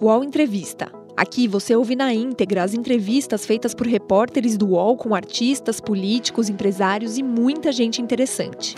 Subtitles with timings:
[0.00, 0.92] UOL Entrevista.
[1.16, 6.48] Aqui você ouve na íntegra as entrevistas feitas por repórteres do UOL com artistas, políticos,
[6.48, 8.76] empresários e muita gente interessante.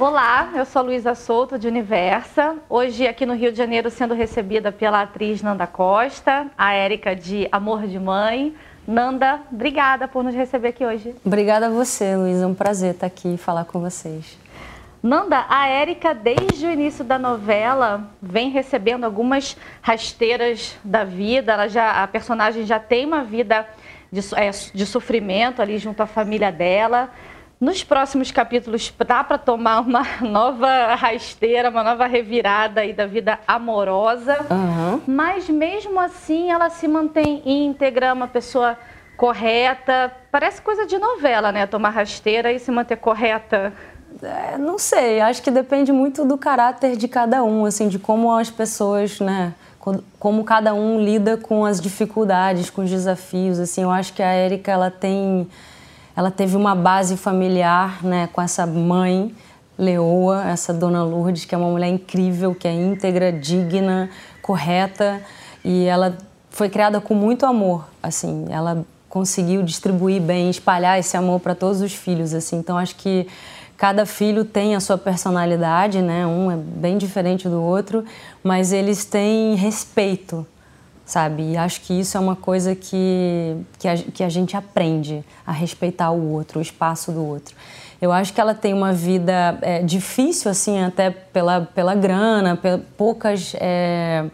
[0.00, 2.56] Olá, eu sou Luísa Souto de Universa.
[2.68, 7.48] Hoje aqui no Rio de Janeiro sendo recebida pela atriz Nanda Costa, a Érica de
[7.52, 8.52] Amor de Mãe.
[8.84, 11.14] Nanda, obrigada por nos receber aqui hoje.
[11.24, 12.42] Obrigada a você, Luísa.
[12.42, 14.44] É um prazer estar aqui e falar com vocês.
[15.02, 21.52] Nanda, a Érica, desde o início da novela, vem recebendo algumas rasteiras da vida.
[21.52, 23.66] Ela já, a personagem já tem uma vida
[24.10, 27.10] de, é, de sofrimento ali junto à família dela.
[27.58, 33.38] Nos próximos capítulos dá para tomar uma nova rasteira, uma nova revirada aí da vida
[33.46, 34.44] amorosa.
[34.50, 35.00] Uhum.
[35.06, 38.78] Mas mesmo assim ela se mantém íntegra, uma pessoa
[39.16, 40.12] correta.
[40.30, 41.66] Parece coisa de novela, né?
[41.66, 43.72] Tomar rasteira e se manter correta.
[44.22, 48.32] É, não sei, acho que depende muito do caráter de cada um, assim, de como
[48.32, 49.54] as pessoas, né,
[50.18, 54.32] como cada um lida com as dificuldades, com os desafios, assim, eu acho que a
[54.32, 55.46] Érica, ela tem,
[56.16, 59.34] ela teve uma base familiar, né, com essa mãe
[59.78, 64.08] leoa, essa dona Lourdes, que é uma mulher incrível, que é íntegra, digna,
[64.40, 65.20] correta,
[65.62, 66.16] e ela
[66.50, 71.82] foi criada com muito amor, assim, ela conseguiu distribuir bem, espalhar esse amor para todos
[71.82, 73.28] os filhos, assim, então acho que
[73.76, 76.26] Cada filho tem a sua personalidade, né?
[76.26, 78.04] Um é bem diferente do outro,
[78.42, 80.46] mas eles têm respeito,
[81.04, 81.52] sabe?
[81.52, 85.52] E acho que isso é uma coisa que, que, a, que a gente aprende a
[85.52, 87.54] respeitar o outro, o espaço do outro.
[88.00, 92.58] Eu acho que ela tem uma vida é, difícil, assim, até pela, pela grana,
[92.96, 93.54] poucas.
[93.58, 94.24] É,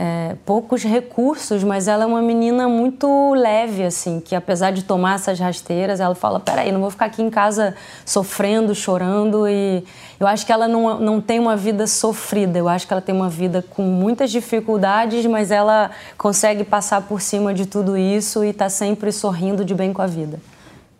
[0.00, 5.16] é, poucos recursos, mas ela é uma menina muito leve, assim, que apesar de tomar
[5.16, 7.74] essas rasteiras, ela fala: peraí, não vou ficar aqui em casa
[8.06, 9.48] sofrendo, chorando.
[9.48, 9.82] E
[10.20, 13.12] eu acho que ela não, não tem uma vida sofrida, eu acho que ela tem
[13.12, 18.50] uma vida com muitas dificuldades, mas ela consegue passar por cima de tudo isso e
[18.50, 20.38] está sempre sorrindo de bem com a vida.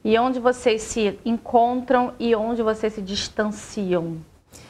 [0.04, 4.16] E onde vocês se encontram e onde vocês se distanciam?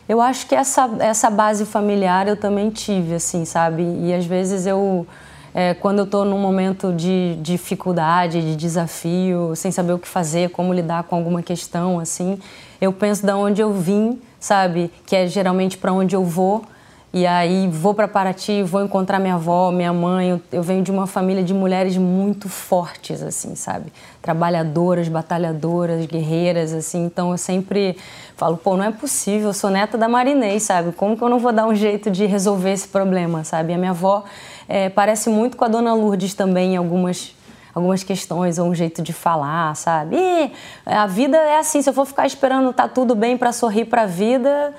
[0.08, 3.82] Eu acho que essa, essa base familiar eu também tive, assim, sabe?
[3.82, 5.06] E às vezes eu,
[5.54, 10.48] é, quando eu estou num momento de dificuldade, de desafio, sem saber o que fazer,
[10.48, 12.38] como lidar com alguma questão, assim,
[12.80, 14.90] eu penso de onde eu vim, sabe?
[15.04, 16.64] Que é geralmente para onde eu vou.
[17.10, 20.40] E aí vou para Paraty, vou encontrar minha avó, minha mãe.
[20.52, 23.90] Eu venho de uma família de mulheres muito fortes, assim, sabe?
[24.20, 27.06] Trabalhadoras, batalhadoras, guerreiras, assim.
[27.06, 27.96] Então eu sempre
[28.36, 30.92] falo, pô, não é possível, eu sou neta da Marinês, sabe?
[30.92, 33.72] Como que eu não vou dar um jeito de resolver esse problema, sabe?
[33.72, 34.24] A minha avó
[34.68, 37.34] é, parece muito com a dona Lourdes também em algumas
[37.74, 40.16] algumas questões ou um jeito de falar, sabe?
[40.16, 40.52] E
[40.84, 44.02] a vida é assim, se eu for ficar esperando tá tudo bem para sorrir para
[44.02, 44.74] a vida,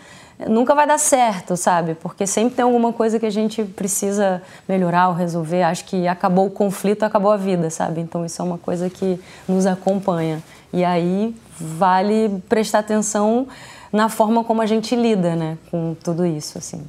[0.48, 1.96] nunca vai dar certo, sabe?
[1.96, 5.64] Porque sempre tem alguma coisa que a gente precisa melhorar ou resolver.
[5.64, 8.02] Acho que acabou o conflito, acabou a vida, sabe?
[8.02, 10.42] Então isso é uma coisa que nos acompanha.
[10.72, 13.48] E aí vale prestar atenção
[13.92, 16.86] na forma como a gente lida, né, com tudo isso, assim.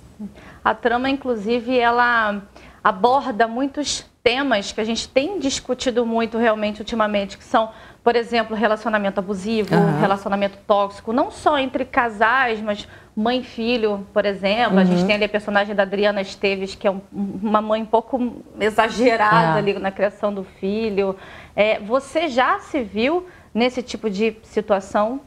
[0.63, 2.43] A trama, inclusive, ela
[2.85, 7.71] aborda muitos temas que a gente tem discutido muito realmente ultimamente, que são,
[8.05, 9.99] por exemplo, relacionamento abusivo, uhum.
[9.99, 14.75] relacionamento tóxico, não só entre casais, mas mãe e filho, por exemplo.
[14.75, 14.79] Uhum.
[14.79, 15.07] A gente uhum.
[15.07, 19.57] tem ali a personagem da Adriana Esteves, que é um, uma mãe um pouco exagerada
[19.57, 19.59] é.
[19.59, 21.17] ali na criação do filho.
[21.55, 25.21] É, você já se viu nesse tipo de situação?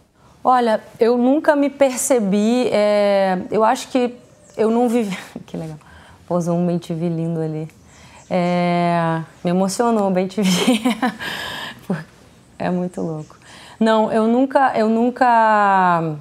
[0.44, 2.68] Olha, eu nunca me percebi.
[2.72, 4.14] É, eu acho que
[4.58, 5.18] eu não vivi.
[5.46, 5.78] que legal.
[6.28, 7.68] Pousou um bem lindo ali.
[8.30, 10.50] É, me emocionou bem TV.
[12.58, 13.38] é muito louco.
[13.80, 16.16] Não, eu nunca, eu nunca,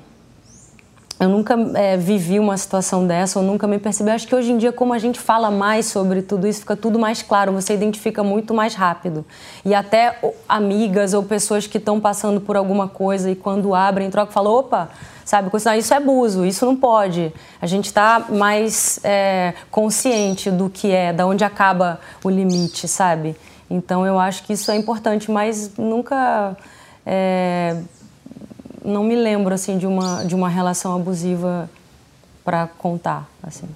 [1.22, 4.10] eu nunca é, vivi uma situação dessa, eu nunca me percebi.
[4.10, 6.98] Acho que hoje em dia, como a gente fala mais sobre tudo isso, fica tudo
[6.98, 9.24] mais claro, você identifica muito mais rápido.
[9.64, 10.18] E até
[10.48, 14.90] amigas ou pessoas que estão passando por alguma coisa e quando abrem, troca, falam, opa,
[15.24, 15.48] sabe?
[15.78, 17.32] Isso é abuso, isso não pode.
[17.60, 23.36] A gente está mais é, consciente do que é, da onde acaba o limite, sabe?
[23.70, 26.56] Então eu acho que isso é importante, mas nunca
[27.06, 27.76] é,
[28.84, 31.68] não me lembro assim de uma de uma relação abusiva
[32.44, 33.68] para contar assim.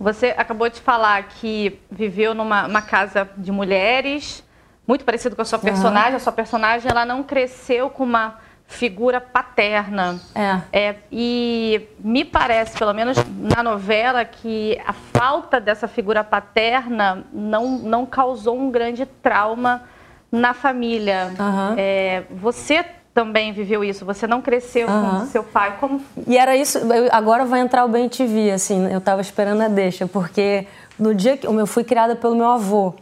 [0.00, 4.44] Você acabou de falar que viveu numa casa de mulheres,
[4.86, 6.10] muito parecido com a sua personagem.
[6.10, 6.16] Uhum.
[6.16, 10.20] A sua personagem ela não cresceu com uma figura paterna.
[10.34, 10.60] É.
[10.72, 10.96] é.
[11.10, 18.06] E me parece, pelo menos na novela, que a falta dessa figura paterna não, não
[18.06, 19.82] causou um grande trauma
[20.30, 21.32] na família.
[21.38, 21.74] Uhum.
[21.76, 22.84] É, você
[23.18, 24.04] também viveu isso.
[24.04, 25.20] Você não cresceu uhum.
[25.20, 25.76] com seu pai.
[25.80, 26.00] Como?
[26.24, 26.78] E era isso.
[26.78, 28.88] Eu, agora vai entrar o Bem TV, assim.
[28.92, 32.94] Eu estava esperando a deixa, porque no dia que eu fui criada pelo meu avô,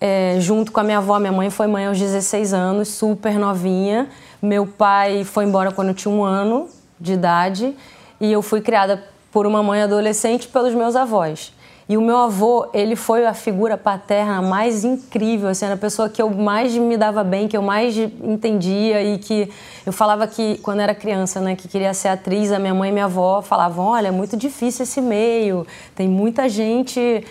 [0.00, 1.18] é, junto com a minha avó.
[1.18, 4.08] Minha mãe foi mãe aos 16 anos, super novinha.
[4.40, 6.68] Meu pai foi embora quando eu tinha um ano
[7.00, 7.74] de idade
[8.20, 9.02] e eu fui criada
[9.32, 11.52] por uma mãe adolescente pelos meus avós.
[11.92, 16.08] E o meu avô, ele foi a figura paterna mais incrível, assim, era a pessoa
[16.08, 19.52] que eu mais me dava bem, que eu mais entendia e que
[19.84, 22.92] eu falava que, quando era criança, né, que queria ser atriz, a minha mãe e
[22.94, 27.26] minha avó falavam, olha, é muito difícil esse meio, tem muita gente...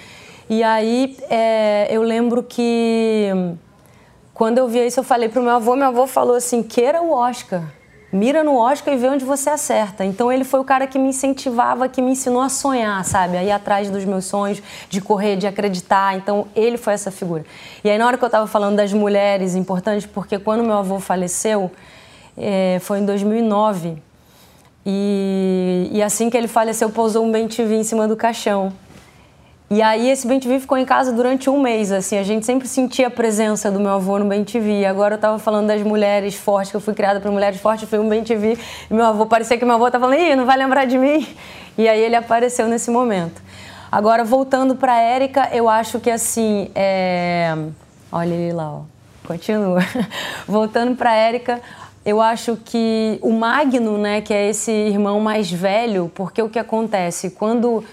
[0.47, 3.29] E aí é, eu lembro que
[4.31, 7.11] quando eu vi isso, eu falei pro meu avô, meu avô falou assim, queira o
[7.13, 7.63] Oscar
[8.11, 10.03] mira no Oscar e vê onde você acerta.
[10.03, 13.37] Então ele foi o cara que me incentivava, que me ensinou a sonhar, sabe?
[13.37, 16.15] A ir atrás dos meus sonhos, de correr, de acreditar.
[16.15, 17.45] Então ele foi essa figura.
[17.83, 20.99] E aí na hora que eu estava falando das mulheres importantes, porque quando meu avô
[20.99, 21.71] faleceu,
[22.37, 23.97] é, foi em 2009.
[24.85, 28.73] E, e assim que ele faleceu, pousou um bem em cima do caixão.
[29.73, 33.07] E aí esse BenTV ficou em casa durante um mês, assim, a gente sempre sentia
[33.07, 34.85] a presença do meu avô no BenTV.
[34.85, 37.97] Agora eu estava falando das mulheres fortes, que eu fui criada por mulheres fortes, fui
[37.97, 38.57] um BenTV,
[38.89, 41.25] e meu avô, parecia que meu avô estava falando, ih, não vai lembrar de mim?
[41.77, 43.41] E aí ele apareceu nesse momento.
[43.89, 47.55] Agora, voltando para a Érica, eu acho que assim, é...
[48.11, 48.81] olha ele lá, ó.
[49.25, 49.79] continua.
[50.45, 51.61] voltando para a Érica,
[52.05, 56.59] eu acho que o Magno, né, que é esse irmão mais velho, porque o que
[56.59, 57.29] acontece?
[57.29, 57.85] Quando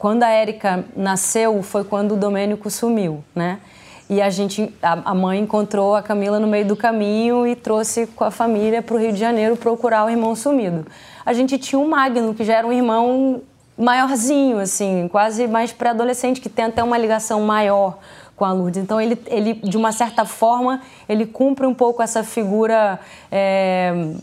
[0.00, 3.60] quando a Érica nasceu foi quando o Domênico sumiu, né?
[4.08, 8.24] E a gente, a, mãe encontrou a Camila no meio do caminho e trouxe com
[8.24, 10.86] a família para o Rio de Janeiro procurar o irmão sumido.
[11.24, 13.42] A gente tinha o Magno, que já era um irmão
[13.76, 17.98] maiorzinho, assim, quase mais pré-adolescente, que tem até uma ligação maior
[18.34, 18.82] com a Lourdes.
[18.82, 22.98] Então ele, ele de uma certa forma, ele cumpre um pouco essa figura
[23.30, 24.14] é,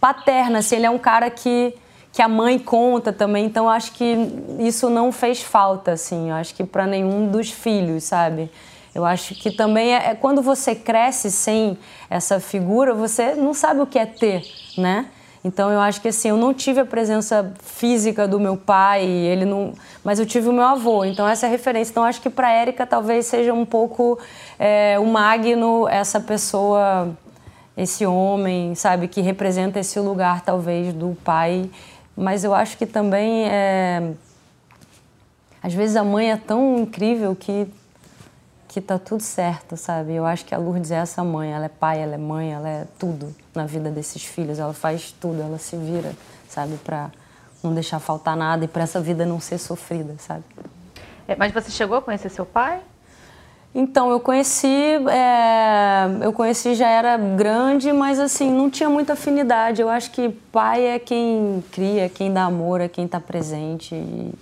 [0.00, 0.60] paterna.
[0.60, 1.74] Assim, ele é um cara que
[2.12, 3.44] que a mãe conta também.
[3.44, 4.16] Então acho que
[4.58, 6.30] isso não fez falta, assim.
[6.30, 8.50] Eu acho que para nenhum dos filhos, sabe?
[8.94, 11.78] Eu acho que também é, é, quando você cresce sem
[12.10, 14.42] essa figura, você não sabe o que é ter,
[14.76, 15.06] né?
[15.44, 19.44] Então eu acho que assim, eu não tive a presença física do meu pai, ele
[19.44, 19.72] não,
[20.02, 21.04] mas eu tive o meu avô.
[21.04, 21.92] Então essa é a referência.
[21.92, 24.18] Então acho que para Érica talvez seja um pouco
[24.58, 27.16] é, o Magno, essa pessoa,
[27.76, 31.70] esse homem, sabe, que representa esse lugar talvez do pai
[32.18, 34.12] mas eu acho que também é...
[35.62, 37.68] às vezes a mãe é tão incrível que
[38.66, 40.12] que tá tudo certo, sabe?
[40.12, 42.68] Eu acho que a Lourdes é essa mãe, ela é pai, ela é mãe, ela
[42.68, 46.12] é tudo na vida desses filhos, ela faz tudo, ela se vira,
[46.46, 47.10] sabe, para
[47.62, 50.44] não deixar faltar nada e para essa vida não ser sofrida, sabe?
[51.26, 52.82] É, mas você chegou a conhecer seu pai?
[53.80, 59.80] Então, eu conheci, é, eu conheci já era grande, mas assim, não tinha muita afinidade.
[59.80, 63.94] Eu acho que pai é quem cria, quem dá amor, é quem está presente.
[63.94, 64.34] E,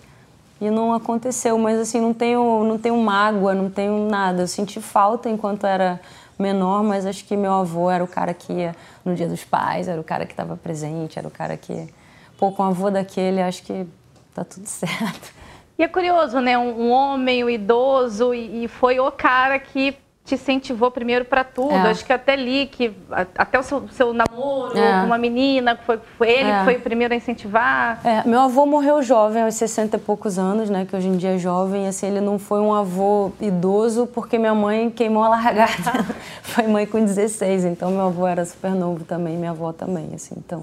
[0.58, 4.44] e, não aconteceu, mas assim, não tenho, não tenho mágoa, não tenho nada.
[4.44, 6.00] Eu senti falta enquanto era
[6.38, 8.74] menor, mas acho que meu avô era o cara que ia
[9.04, 11.92] no dia dos pais, era o cara que estava presente, era o cara que...
[12.38, 13.86] Pô, com o avô daquele, acho que
[14.34, 15.35] tá tudo certo.
[15.78, 16.56] E é curioso, né?
[16.56, 19.94] Um, um homem, um idoso, e, e, foi o cara que
[20.24, 21.72] te incentivou primeiro para tudo.
[21.72, 21.90] É.
[21.90, 22.92] Acho que até li que
[23.36, 25.00] até o seu, seu namoro é.
[25.00, 26.58] com uma menina, foi, foi ele é.
[26.58, 28.00] que foi o primeiro a incentivar.
[28.04, 30.84] É, meu avô morreu jovem, aos 60 e poucos anos, né?
[30.84, 31.86] Que hoje em dia é jovem.
[31.86, 36.04] Assim, ele não foi um avô idoso porque minha mãe queimou a largada.
[36.42, 40.34] foi mãe com 16, então meu avô era super novo também, minha avó também, assim.
[40.38, 40.62] Então,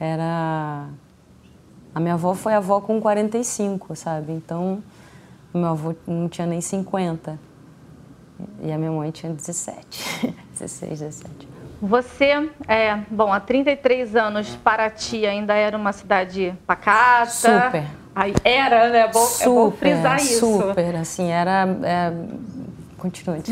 [0.00, 0.86] era
[1.98, 4.32] a minha avó foi avó com 45, sabe?
[4.32, 4.80] Então,
[5.52, 7.36] meu avô não tinha nem 50.
[8.62, 11.48] E a minha mãe tinha 17, 16, 17.
[11.82, 17.30] Você, é, bom, há 33 anos, Paraty ainda era uma cidade pacata.
[17.32, 17.84] Super.
[18.14, 18.98] Aí era, né?
[19.00, 20.60] É bom, super, é bom frisar isso.
[20.60, 21.66] Super, assim, era...
[21.82, 22.12] É.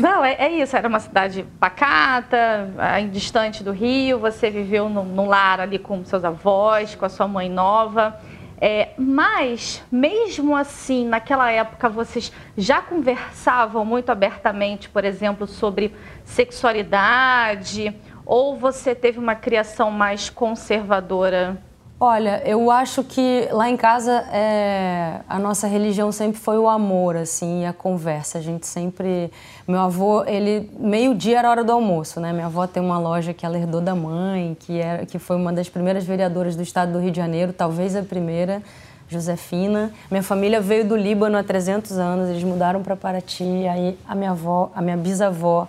[0.01, 0.75] Não, é, é, isso.
[0.75, 2.69] Era uma cidade pacata,
[3.11, 4.19] distante do Rio.
[4.19, 8.19] Você viveu num, num lar ali com seus avós, com a sua mãe nova.
[8.59, 17.95] É, mas, mesmo assim, naquela época, vocês já conversavam muito abertamente, por exemplo, sobre sexualidade?
[18.25, 21.61] Ou você teve uma criação mais conservadora?
[21.99, 27.15] Olha, eu acho que lá em casa é, a nossa religião sempre foi o amor,
[27.15, 28.37] assim, e a conversa.
[28.37, 29.31] A gente sempre.
[29.67, 30.69] Meu avô, ele.
[30.77, 32.31] Meio-dia era hora do almoço, né?
[32.31, 35.51] Minha avó tem uma loja que ela herdou da mãe, que, era, que foi uma
[35.51, 38.61] das primeiras vereadoras do estado do Rio de Janeiro, talvez a primeira,
[39.09, 39.91] Josefina.
[40.11, 44.31] Minha família veio do Líbano há 300 anos, eles mudaram para Paraty, aí a minha
[44.31, 45.67] avó, a minha bisavó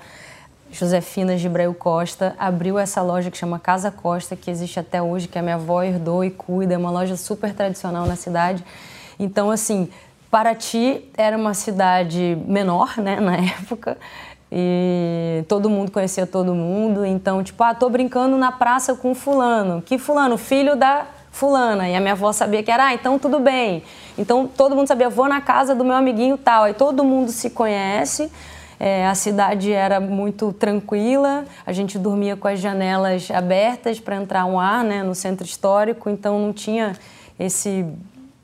[0.70, 5.38] Josefina Gibrail Costa, abriu essa loja que chama Casa Costa, que existe até hoje, que
[5.38, 8.64] a minha avó herdou e cuida, é uma loja super tradicional na cidade.
[9.18, 9.88] Então, assim,
[10.30, 13.96] Paraty era uma cidade menor, né, na época,
[14.50, 17.04] e todo mundo conhecia todo mundo.
[17.04, 19.82] Então, tipo, ah, tô brincando na praça com fulano.
[19.82, 20.38] Que fulano?
[20.38, 21.88] Filho da fulana.
[21.88, 23.82] E a minha avó sabia que era, ah, então tudo bem.
[24.16, 26.64] Então, todo mundo sabia, vou na casa do meu amiguinho tal.
[26.64, 28.30] Aí todo mundo se conhece.
[28.80, 34.44] É, a cidade era muito tranquila, a gente dormia com as janelas abertas para entrar
[34.44, 36.94] um ar né, no centro histórico, então não tinha
[37.38, 37.85] esse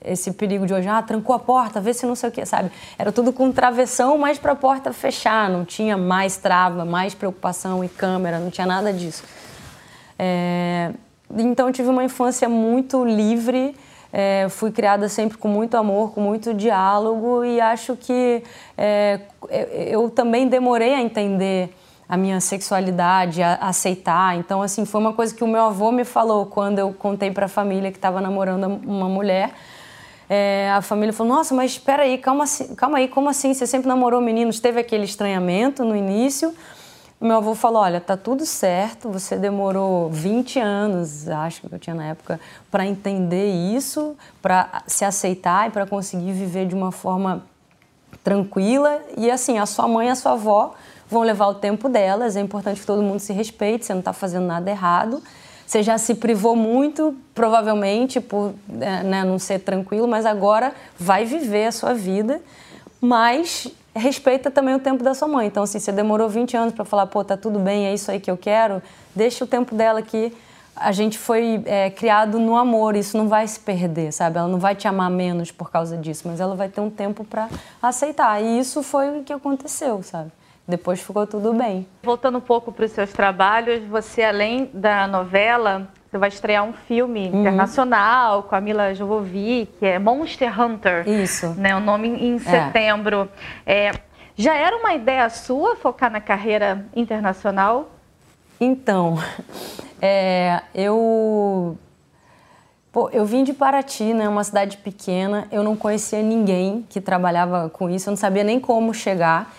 [0.04, 2.70] esse perigo de hoje, ah, trancou a porta, vê se não sei o que, sabe?
[2.98, 7.82] Era tudo com travessão, mas para a porta fechar, não tinha mais trava, mais preocupação
[7.82, 9.24] e câmera, não tinha nada disso.
[10.18, 10.92] É...
[11.34, 13.74] Então tive uma infância muito livre,
[14.16, 18.44] é, fui criada sempre com muito amor, com muito diálogo e acho que
[18.78, 19.18] é,
[19.90, 21.74] eu também demorei a entender
[22.08, 24.36] a minha sexualidade, a aceitar.
[24.36, 27.46] Então, assim, foi uma coisa que o meu avô me falou quando eu contei para
[27.46, 29.50] a família que estava namorando uma mulher.
[30.30, 32.44] É, a família falou: Nossa, mas espera aí, calma,
[32.76, 33.52] calma aí, como assim?
[33.52, 34.60] Você sempre namorou meninos?
[34.60, 36.54] Teve aquele estranhamento no início.
[37.24, 41.96] Meu avô falou: Olha, tá tudo certo, você demorou 20 anos, acho que eu tinha
[41.96, 42.38] na época,
[42.70, 47.42] para entender isso, para se aceitar e para conseguir viver de uma forma
[48.22, 49.00] tranquila.
[49.16, 50.74] E assim, a sua mãe e a sua avó
[51.08, 54.12] vão levar o tempo delas, é importante que todo mundo se respeite, você não está
[54.12, 55.22] fazendo nada errado.
[55.66, 61.24] Você já se privou muito, provavelmente, por é, né, não ser tranquilo, mas agora vai
[61.24, 62.42] viver a sua vida.
[63.00, 65.46] Mas respeita também o tempo da sua mãe.
[65.46, 68.20] Então, assim, você demorou 20 anos para falar, pô, tá tudo bem, é isso aí
[68.20, 68.82] que eu quero,
[69.14, 70.32] deixa o tempo dela aqui.
[70.76, 74.38] A gente foi é, criado no amor, isso não vai se perder, sabe?
[74.38, 77.24] Ela não vai te amar menos por causa disso, mas ela vai ter um tempo
[77.24, 77.48] para
[77.80, 78.42] aceitar.
[78.42, 80.32] E isso foi o que aconteceu, sabe?
[80.66, 81.86] Depois ficou tudo bem.
[82.02, 86.72] Voltando um pouco para os seus trabalhos, você, além da novela, você vai estrear um
[86.72, 87.40] filme uhum.
[87.40, 91.08] internacional com a Mila Jovovich, que é Monster Hunter.
[91.08, 91.48] Isso.
[91.58, 93.28] Né, o nome em setembro.
[93.66, 93.86] É.
[93.86, 93.92] É,
[94.36, 97.90] já era uma ideia sua focar na carreira internacional?
[98.60, 99.18] Então,
[100.00, 101.76] é, eu
[102.92, 105.48] Pô, eu vim de Paraty, né, uma cidade pequena.
[105.50, 108.08] Eu não conhecia ninguém que trabalhava com isso.
[108.08, 109.52] Eu não sabia nem como chegar.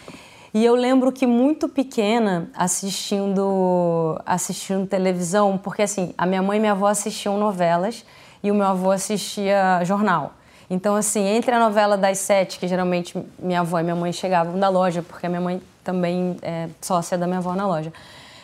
[0.55, 6.62] E eu lembro que muito pequena, assistindo, assistindo televisão, porque assim, a minha mãe e
[6.62, 8.05] minha avó assistiam novelas
[8.41, 10.31] e o meu avô assistia jornal.
[10.69, 14.57] Então, assim, entre a novela das sete, que geralmente minha avó e minha mãe chegavam
[14.57, 17.91] da loja, porque a minha mãe também é sócia da minha avó na loja.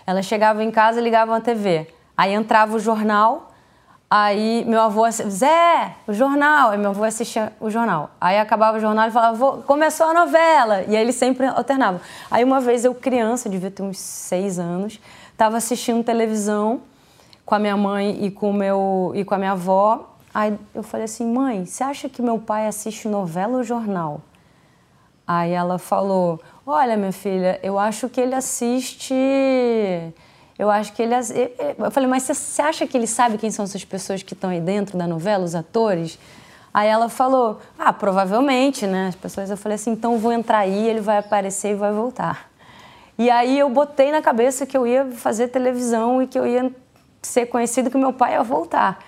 [0.06, 1.88] Elas chegavam em casa e ligavam a TV.
[2.18, 3.50] Aí entrava o jornal,
[4.13, 6.72] Aí meu avô, Zé, o jornal.
[6.72, 8.12] Aí meu avô assistia o jornal.
[8.20, 10.82] Aí acabava o jornal e falava, começou a novela.
[10.82, 12.01] E aí ele sempre alternava.
[12.30, 15.00] Aí uma vez eu, criança, devia ter uns seis anos,
[15.32, 16.82] estava assistindo televisão
[17.46, 20.10] com a minha mãe e com, meu, e com a minha avó.
[20.34, 24.20] Aí eu falei assim, mãe, você acha que meu pai assiste novela ou jornal?
[25.25, 26.38] Aí ela falou,
[26.68, 29.15] olha minha filha, eu acho que ele assiste
[30.62, 31.15] eu acho que ele.
[31.15, 34.62] Eu falei, mas você acha que ele sabe quem são essas pessoas que estão aí
[34.62, 36.20] dentro da novela, os atores?
[36.72, 39.08] Aí ela falou, ah, provavelmente, né?
[39.08, 42.48] As pessoas, eu falei assim, então vou entrar aí, ele vai aparecer e vai voltar.
[43.18, 46.72] E aí eu botei na cabeça que eu ia fazer televisão e que eu ia
[47.24, 49.03] ser conhecido que meu pai ia voltar.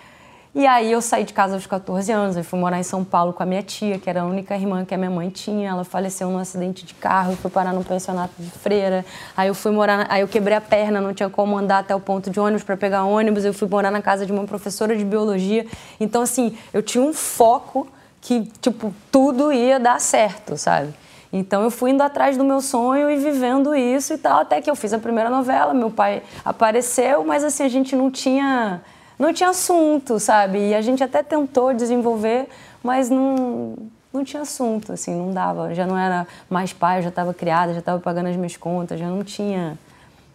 [0.55, 3.33] E aí eu saí de casa aos 14 anos, eu fui morar em São Paulo
[3.33, 5.71] com a minha tia, que era a única irmã que a minha mãe tinha.
[5.71, 9.03] Ela faleceu num acidente de carro, eu fui parar num pensionato de freira.
[9.35, 11.99] Aí eu fui morar, aí eu quebrei a perna, não tinha como andar até o
[11.99, 13.43] ponto de ônibus para pegar ônibus.
[13.43, 15.65] Eu fui morar na casa de uma professora de biologia.
[15.99, 17.87] Então assim, eu tinha um foco
[18.21, 20.93] que tipo tudo ia dar certo, sabe?
[21.31, 24.69] Então eu fui indo atrás do meu sonho e vivendo isso e tal, até que
[24.69, 28.81] eu fiz a primeira novela, meu pai apareceu, mas assim a gente não tinha
[29.17, 30.69] não tinha assunto, sabe?
[30.69, 32.47] E a gente até tentou desenvolver,
[32.83, 33.75] mas não,
[34.11, 35.73] não tinha assunto, assim, não dava.
[35.73, 39.07] Já não era mais pai, já estava criada, já estava pagando as minhas contas, já
[39.07, 39.77] não tinha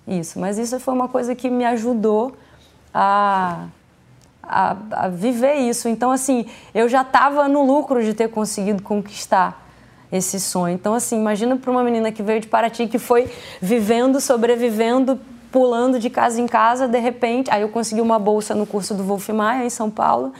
[0.06, 0.38] isso.
[0.38, 2.36] Mas isso foi uma coisa que me ajudou
[2.92, 3.66] a,
[4.42, 5.88] a, a viver isso.
[5.88, 9.66] Então, assim, eu já estava no lucro de ter conseguido conquistar
[10.10, 10.74] esse sonho.
[10.74, 13.30] Então, assim, imagina para uma menina que veio de Paraty, que foi
[13.60, 15.20] vivendo, sobrevivendo
[15.50, 19.02] pulando de casa em casa, de repente, aí eu consegui uma bolsa no curso do
[19.02, 20.32] Wolf Maia em São Paulo.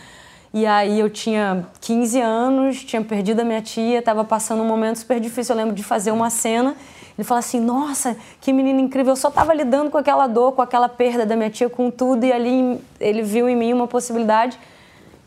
[0.53, 4.99] E aí eu tinha 15 anos, tinha perdido a minha tia, estava passando um momento
[4.99, 5.55] super difícil.
[5.55, 6.75] Eu lembro de fazer uma cena.
[7.17, 9.13] Ele falou assim: Nossa, que menina incrível!
[9.13, 12.25] Eu só estava lidando com aquela dor, com aquela perda da minha tia, com tudo.
[12.25, 14.59] E ali ele viu em mim uma possibilidade.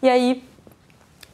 [0.02, 0.44] E aí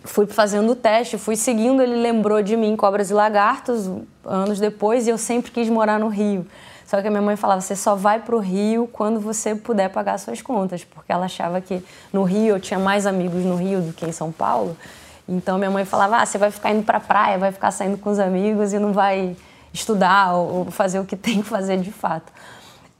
[0.04, 1.82] fui fazendo o teste, fui seguindo.
[1.82, 3.89] Ele lembrou de mim, Cobras e Lagartos,
[4.25, 5.08] anos depois.
[5.08, 6.46] E eu sempre quis morar no Rio
[6.88, 9.89] Só que a minha mãe falava: você só vai para o Rio quando você puder
[9.89, 13.82] pagar suas contas, porque ela achava que no Rio eu tinha mais amigos no Rio
[13.82, 14.75] do que em São Paulo.
[15.27, 17.98] Então minha mãe falava: ah, você vai ficar indo para a praia, vai ficar saindo
[17.98, 19.36] com os amigos e não vai
[19.74, 22.32] estudar ou fazer o que tem que fazer de fato.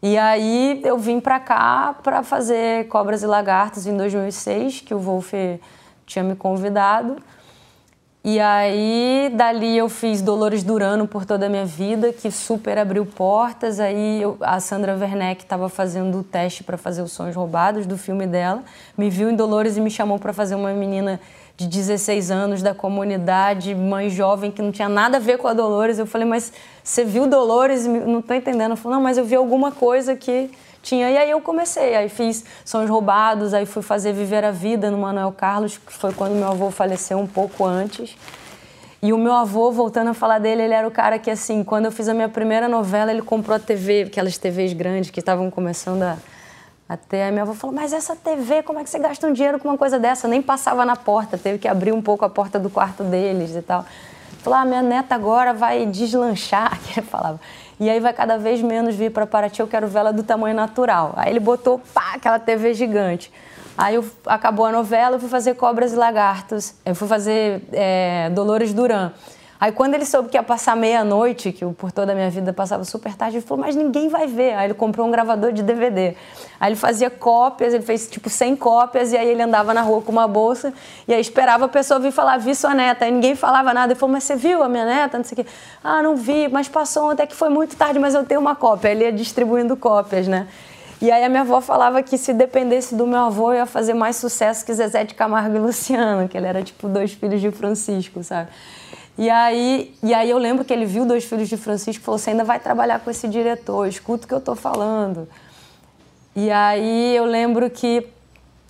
[0.04, 5.00] E aí eu vim para cá para fazer Cobras e Lagartos em 2006, que o
[5.00, 5.32] Wolf
[6.06, 7.16] tinha me convidado.
[8.30, 13.06] E aí, dali eu fiz Dolores Durano por toda a minha vida, que super abriu
[13.06, 13.80] portas.
[13.80, 17.98] Aí eu, a Sandra Werneck estava fazendo o teste para fazer os Sonhos Roubados do
[17.98, 18.66] filme dela,
[18.98, 21.22] me viu em Dolores e me chamou para fazer uma menina
[21.56, 25.54] de 16 anos da comunidade, mãe jovem que não tinha nada a ver com a
[25.54, 25.98] Dolores.
[25.98, 26.52] Eu falei, mas
[26.84, 27.88] você viu Dolores?
[27.88, 28.66] Não estou entendendo.
[28.66, 30.52] Ela falou, não, mas eu vi alguma coisa que
[30.88, 31.12] tinha.
[31.12, 34.98] E aí eu comecei, aí fiz Sons Roubados, aí fui fazer Viver a Vida no
[34.98, 38.16] Manuel Carlos, que foi quando meu avô faleceu um pouco antes.
[39.02, 41.86] E o meu avô, voltando a falar dele, ele era o cara que, assim, quando
[41.86, 45.52] eu fiz a minha primeira novela, ele comprou a TV, aquelas TVs grandes que estavam
[45.52, 46.18] começando a
[46.90, 49.60] até a minha avó falou, mas essa TV, como é que você gasta um dinheiro
[49.60, 50.26] com uma coisa dessa?
[50.26, 53.62] Nem passava na porta, teve que abrir um pouco a porta do quarto deles e
[53.62, 53.86] tal.
[54.40, 57.42] Falou, ah, minha neta agora vai deslanchar, que ele falava.
[57.80, 61.14] E aí vai cada vez menos vir para Paraty, eu quero vela do tamanho natural.
[61.16, 63.32] Aí ele botou, pá, aquela TV gigante.
[63.78, 68.30] Aí eu, acabou a novela, eu fui fazer Cobras e Lagartos, eu fui fazer é,
[68.32, 69.12] Dolores Duran.
[69.60, 72.84] Aí quando ele soube que ia passar meia-noite, que por toda a minha vida passava
[72.84, 74.54] super tarde, ele falou, mas ninguém vai ver.
[74.54, 76.16] Aí ele comprou um gravador de DVD.
[76.60, 80.02] Aí ele fazia cópias, ele fez tipo 100 cópias, e aí ele andava na rua
[80.02, 80.72] com uma bolsa,
[81.08, 83.06] e aí esperava a pessoa vir falar, vi sua neta.
[83.06, 83.94] Aí ninguém falava nada.
[83.94, 85.18] Ele falou, mas você viu a minha neta?
[85.18, 85.50] Não sei o quê.
[85.84, 88.56] Ah, não vi, mas passou ontem, é que foi muito tarde, mas eu tenho uma
[88.56, 88.90] cópia.
[88.90, 90.48] Aí ele ia distribuindo cópias, né?
[91.02, 93.94] E aí a minha avó falava que se dependesse do meu avô, eu ia fazer
[93.94, 97.52] mais sucesso que Zezé de Camargo e Luciano, que ele era tipo dois filhos de
[97.52, 98.50] Francisco, sabe?
[99.18, 102.20] E aí, e aí eu lembro que ele viu Dois Filhos de Francisco e falou:
[102.20, 105.28] Você ainda vai trabalhar com esse diretor, escuta o que eu estou falando.
[106.36, 108.06] E aí eu lembro que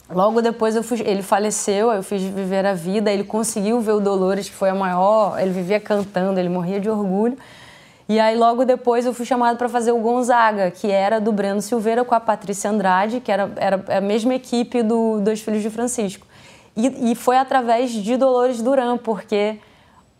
[0.09, 3.99] logo depois eu fui, ele faleceu, eu fiz Viver a Vida, ele conseguiu ver o
[3.99, 7.37] Dolores, que foi a maior, ele vivia cantando, ele morria de orgulho.
[8.07, 11.61] E aí logo depois eu fui chamado para fazer o Gonzaga, que era do Breno
[11.61, 15.69] Silveira com a Patrícia Andrade, que era, era a mesma equipe do Dois Filhos de
[15.69, 16.25] Francisco.
[16.73, 19.59] E, e foi através de Dolores Duran, porque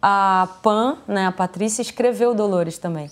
[0.01, 3.09] a Pan, né, a Patrícia, escreveu Dolores também.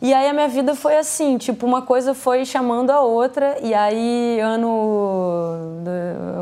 [0.00, 3.72] E aí a minha vida foi assim, tipo, uma coisa foi chamando a outra, e
[3.72, 5.82] aí ano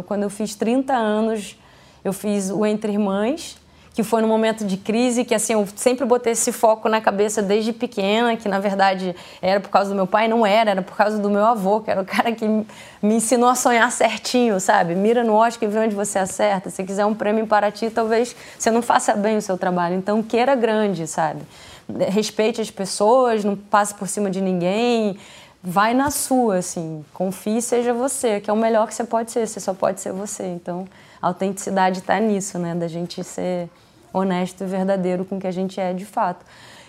[0.07, 1.57] quando eu fiz 30 anos,
[2.05, 3.57] eu fiz o Entre Irmãs,
[3.95, 7.41] que foi num momento de crise, que assim, eu sempre botei esse foco na cabeça
[7.41, 10.97] desde pequena, que na verdade era por causa do meu pai, não era, era por
[10.97, 14.97] causa do meu avô, que era o cara que me ensinou a sonhar certinho, sabe?
[14.97, 16.71] Mira no Oscar e vê onde você acerta.
[16.71, 19.95] Se quiser um prêmio para ti, talvez você não faça bem o seu trabalho.
[19.95, 21.43] Então, queira grande, sabe?
[22.11, 25.17] Respeite as pessoas, não passe por cima de ninguém.
[25.63, 27.05] Vai na sua, assim.
[27.15, 29.47] Confie e seja você, que é o melhor que você pode ser.
[29.47, 30.45] Você só pode ser você.
[30.47, 30.85] Então,
[31.23, 32.75] a autenticidade está nisso, né?
[32.75, 33.71] Da gente ser
[34.15, 36.47] honesto e verdadeiro com o que a gente é de fato.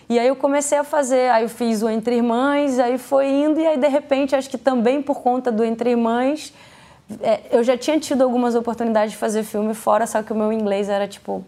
[0.07, 3.59] E aí eu comecei a fazer, aí eu fiz o Entre Irmãs, aí foi indo,
[3.59, 6.53] e aí de repente, acho que também por conta do Entre Irmãs,
[7.21, 10.53] é, eu já tinha tido algumas oportunidades de fazer filme fora, só que o meu
[10.53, 11.43] inglês era tipo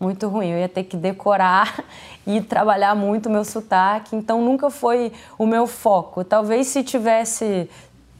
[0.00, 0.50] muito ruim.
[0.50, 1.84] Eu ia ter que decorar
[2.26, 6.24] e trabalhar muito o meu sotaque, então nunca foi o meu foco.
[6.24, 7.70] Talvez se tivesse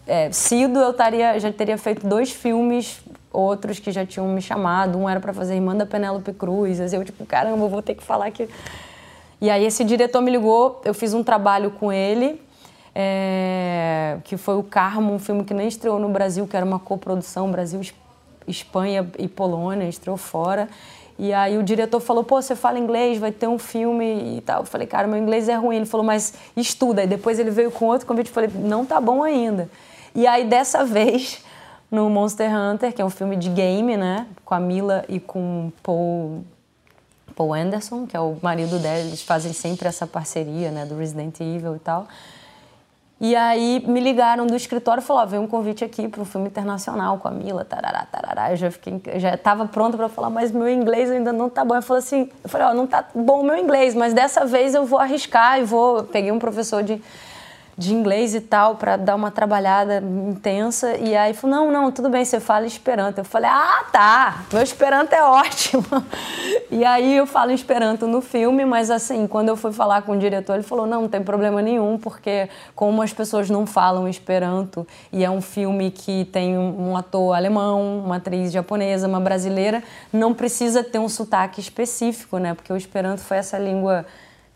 [0.07, 3.00] é, sido, eu taria, já teria feito dois filmes
[3.35, 4.99] outros que já tinham me chamado.
[4.99, 6.81] Um era para fazer Irmã da Penélope Cruz.
[6.92, 8.49] Eu, tipo, caramba, vou ter que falar que.
[9.40, 12.40] E aí esse diretor me ligou, eu fiz um trabalho com ele,
[12.94, 16.79] é, que foi o Carmo, um filme que nem estreou no Brasil, que era uma
[16.79, 17.81] coprodução Brasil,
[18.47, 20.68] Espanha e Polônia, estreou fora.
[21.18, 24.62] E aí o diretor falou, pô, você fala inglês, vai ter um filme e tal.
[24.62, 25.77] Eu falei, cara, meu inglês é ruim.
[25.77, 27.05] Ele falou, mas estuda.
[27.05, 29.68] E depois ele veio com outro convite, eu falei, não tá bom ainda.
[30.14, 31.44] E aí dessa vez
[31.94, 34.26] no Monster Hunter, que é um filme de game, né?
[34.44, 36.44] Com a Mila e com Paul,
[37.37, 38.98] Paul Anderson, que é o marido dela.
[38.98, 40.85] Eles fazem sempre essa parceria, né?
[40.85, 42.09] Do Resident Evil e tal.
[43.20, 46.48] E aí me ligaram do escritório e falaram: oh, um convite aqui para um filme
[46.48, 48.50] internacional com a Mila, tarará, tarará.
[48.50, 51.76] Eu já fiquei, já estava pronta para falar, mas meu inglês ainda não tá bom.
[51.76, 54.44] Eu falei assim, eu falei, ó, oh, não tá bom o meu inglês, mas dessa
[54.44, 56.02] vez eu vou arriscar e vou.
[56.02, 57.00] Peguei um professor de
[57.77, 60.97] de inglês e tal, para dar uma trabalhada intensa.
[60.97, 63.19] E aí falou: não, não, tudo bem, você fala Esperanto.
[63.19, 65.85] Eu falei: ah, tá, meu Esperanto é ótimo.
[66.71, 70.19] e aí eu falo Esperanto no filme, mas assim, quando eu fui falar com o
[70.19, 74.87] diretor, ele falou: não, não tem problema nenhum, porque como as pessoas não falam Esperanto
[75.13, 79.83] e é um filme que tem um ator alemão, uma atriz japonesa, uma brasileira,
[80.13, 82.55] não precisa ter um sotaque específico, né?
[82.55, 84.07] Porque o Esperanto foi essa língua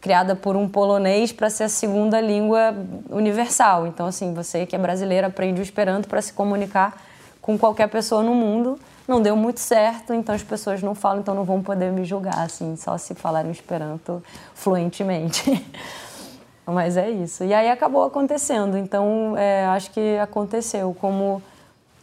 [0.00, 2.74] criada por um polonês para ser a segunda língua
[3.10, 3.86] universal.
[3.86, 7.02] Então, assim, você que é brasileiro aprende o Esperanto para se comunicar
[7.40, 8.78] com qualquer pessoa no mundo.
[9.06, 12.44] Não deu muito certo, então as pessoas não falam, então não vão poder me julgar,
[12.44, 14.22] assim, só se falarem Esperanto
[14.54, 15.66] fluentemente.
[16.66, 17.44] Mas é isso.
[17.44, 18.76] E aí acabou acontecendo.
[18.76, 20.94] Então, é, acho que aconteceu.
[21.00, 21.42] Como,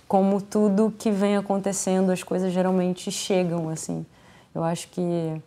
[0.07, 4.03] como tudo que vem acontecendo, as coisas geralmente chegam, assim.
[4.55, 5.39] Eu acho que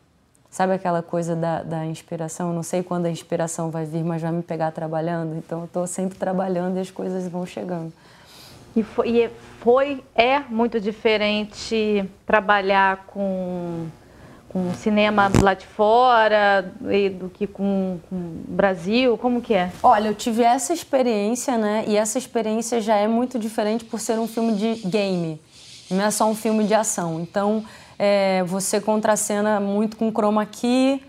[0.59, 2.53] Sabe aquela coisa da, da inspiração?
[2.53, 5.37] Não sei quando a inspiração vai vir, mas vai me pegar trabalhando.
[5.37, 7.93] Então, eu estou sempre trabalhando e as coisas vão chegando.
[8.75, 13.87] E foi, e foi, é muito diferente trabalhar com,
[14.49, 16.63] com cinema lá de fora
[17.21, 18.17] do que com, o
[18.49, 19.17] Brasil?
[19.17, 19.71] Como que é?
[19.81, 21.85] Olha, eu tive essa experiência, né?
[21.87, 25.41] E essa experiência já é muito diferente por ser um filme de game.
[25.89, 27.21] Não é só um filme de ação.
[27.21, 27.65] Então,
[27.99, 31.03] é, você contracena muito com chroma key,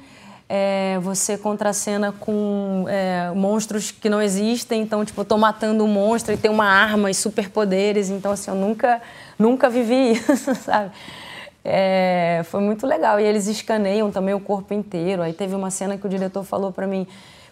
[0.52, 4.82] é, você contracena com é, monstros que não existem.
[4.82, 8.10] Então, tipo, eu tô matando um monstro e tem uma arma e superpoderes.
[8.10, 9.00] Então, assim, eu nunca,
[9.38, 10.92] nunca vivi isso, sabe?
[11.64, 13.20] É, foi muito legal.
[13.20, 15.22] E eles escaneiam também o corpo inteiro.
[15.22, 17.08] Aí teve uma cena que o diretor falou para mim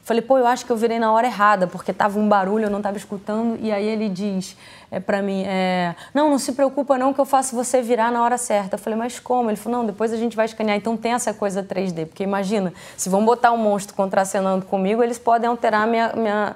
[0.08, 2.70] Falei, pô, eu acho que eu virei na hora errada, porque tava um barulho, eu
[2.70, 3.60] não tava escutando.
[3.62, 4.56] E aí ele diz
[4.90, 8.24] é, para mim, é, não, não se preocupa não que eu faço você virar na
[8.24, 8.76] hora certa.
[8.76, 9.50] Eu falei, mas como?
[9.50, 10.78] Ele falou, não, depois a gente vai escanear.
[10.78, 15.20] Então tem essa coisa 3D, porque imagina, se vão botar um monstro contracenando comigo, eles
[15.20, 16.56] podem alterar minha, minha,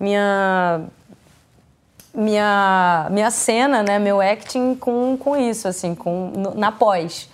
[0.00, 0.80] minha
[2.16, 7.28] minha, minha cena, né, meu acting com, com isso, assim, com, na pós.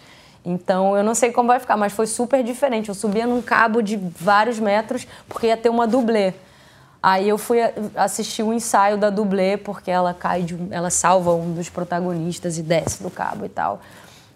[0.45, 2.89] Então eu não sei como vai ficar, mas foi super diferente.
[2.89, 6.35] Eu subia num cabo de vários metros porque ia ter uma dublê.
[7.01, 7.59] Aí eu fui
[7.95, 12.59] assistir o um ensaio da dublê porque ela cai de, ela salva um dos protagonistas
[12.59, 13.81] e desce do cabo e tal.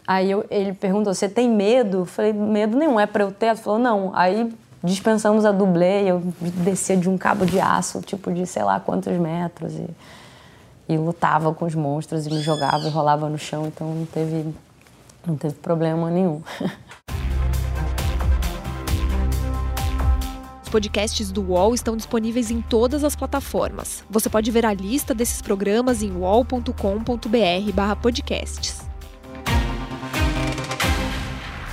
[0.06, 3.46] Aí eu, ele perguntou: "Você tem medo?" Eu falei: "Medo nenhum, é para eu ter?"
[3.46, 4.12] Ele falou: "Não".
[4.14, 8.78] Aí dispensamos a dublê eu descia de um cabo de aço, tipo de sei lá
[8.78, 9.88] quantos metros e,
[10.88, 14.54] e lutava com os monstros e me jogava e rolava no chão, então não teve
[15.26, 16.42] não teve problema nenhum.
[20.62, 24.02] Os podcasts do UOL estão disponíveis em todas as plataformas.
[24.10, 28.85] Você pode ver a lista desses programas em uol.com.br/podcasts.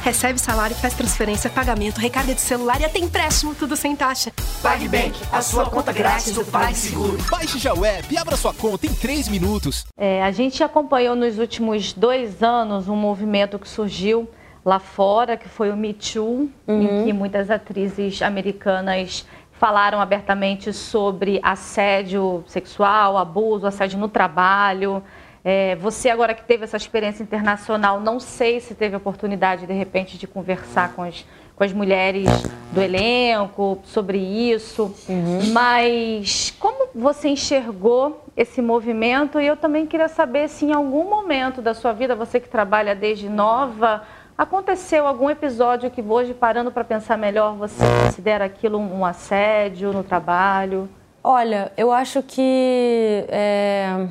[0.03, 4.33] Recebe salário, faz transferência, pagamento, recarga de celular e até empréstimo, tudo sem taxa.
[4.61, 7.17] PagBank, a sua conta grátis do PagSeguro.
[7.31, 9.85] Baixe já o app e abra sua conta em 3 minutos.
[9.97, 14.29] É, a gente acompanhou nos últimos dois anos um movimento que surgiu
[14.65, 16.49] lá fora, que foi o Me Too, uhum.
[16.67, 25.01] em que muitas atrizes americanas falaram abertamente sobre assédio sexual, abuso, assédio no trabalho.
[25.45, 30.17] É, você agora que teve essa experiência internacional, não sei se teve oportunidade de repente
[30.17, 32.25] de conversar com as, com as mulheres
[32.71, 35.51] do elenco sobre isso, uhum.
[35.51, 39.37] mas como você enxergou esse movimento?
[39.37, 42.95] E eu também queria saber se em algum momento da sua vida, você que trabalha
[42.95, 44.03] desde nova,
[44.37, 50.05] aconteceu algum episódio que hoje, parando para pensar melhor, você considera aquilo um assédio no
[50.05, 50.87] trabalho?
[51.21, 54.07] Olha, eu acho que é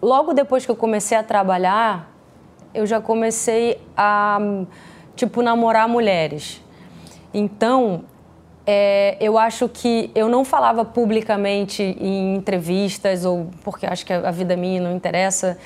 [0.00, 2.12] logo depois que eu comecei a trabalhar,
[2.74, 4.38] eu já comecei a,
[5.14, 6.62] tipo, namorar mulheres.
[7.32, 8.04] Então,
[8.66, 14.30] é, eu acho que eu não falava publicamente em entrevistas, ou porque acho que a
[14.30, 15.58] vida minha não interessa.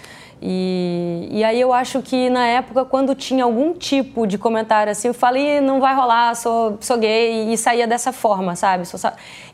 [0.42, 5.08] E, e aí eu acho que na época, quando tinha algum tipo de comentário assim,
[5.08, 8.84] eu falei, não vai rolar, sou, sou gay, e saía dessa forma, sabe?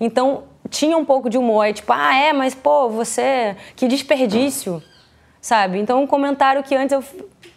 [0.01, 4.81] Então, tinha um pouco de humor, tipo, ah, é, mas pô, você, que desperdício,
[5.40, 5.79] sabe?
[5.79, 7.03] Então, um comentário que antes eu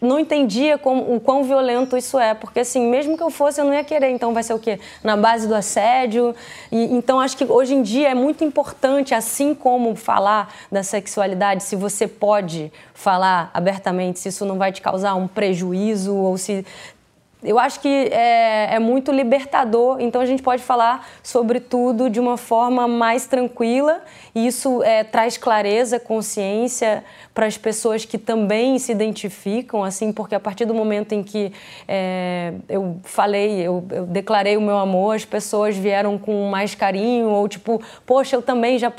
[0.01, 3.65] não entendia como, o quão violento isso é, porque assim, mesmo que eu fosse, eu
[3.65, 4.09] não ia querer.
[4.09, 4.79] Então, vai ser o quê?
[5.03, 6.35] Na base do assédio.
[6.71, 11.63] E, então, acho que hoje em dia é muito importante, assim como falar da sexualidade,
[11.63, 16.65] se você pode falar abertamente, se isso não vai te causar um prejuízo ou se
[17.41, 22.19] eu acho que é, é, muito libertador, então a gente pode falar sobre tudo de
[22.19, 24.01] uma forma mais tranquila
[24.35, 27.03] e isso é, traz clareza, consciência
[27.39, 31.53] para as pessoas que também se identificam, assim, porque a partir do momento em que
[31.87, 37.29] é, eu falei, eu, eu, declarei o meu amor, as pessoas vieram com mais carinho
[37.29, 38.91] ou tipo, poxa, eu também já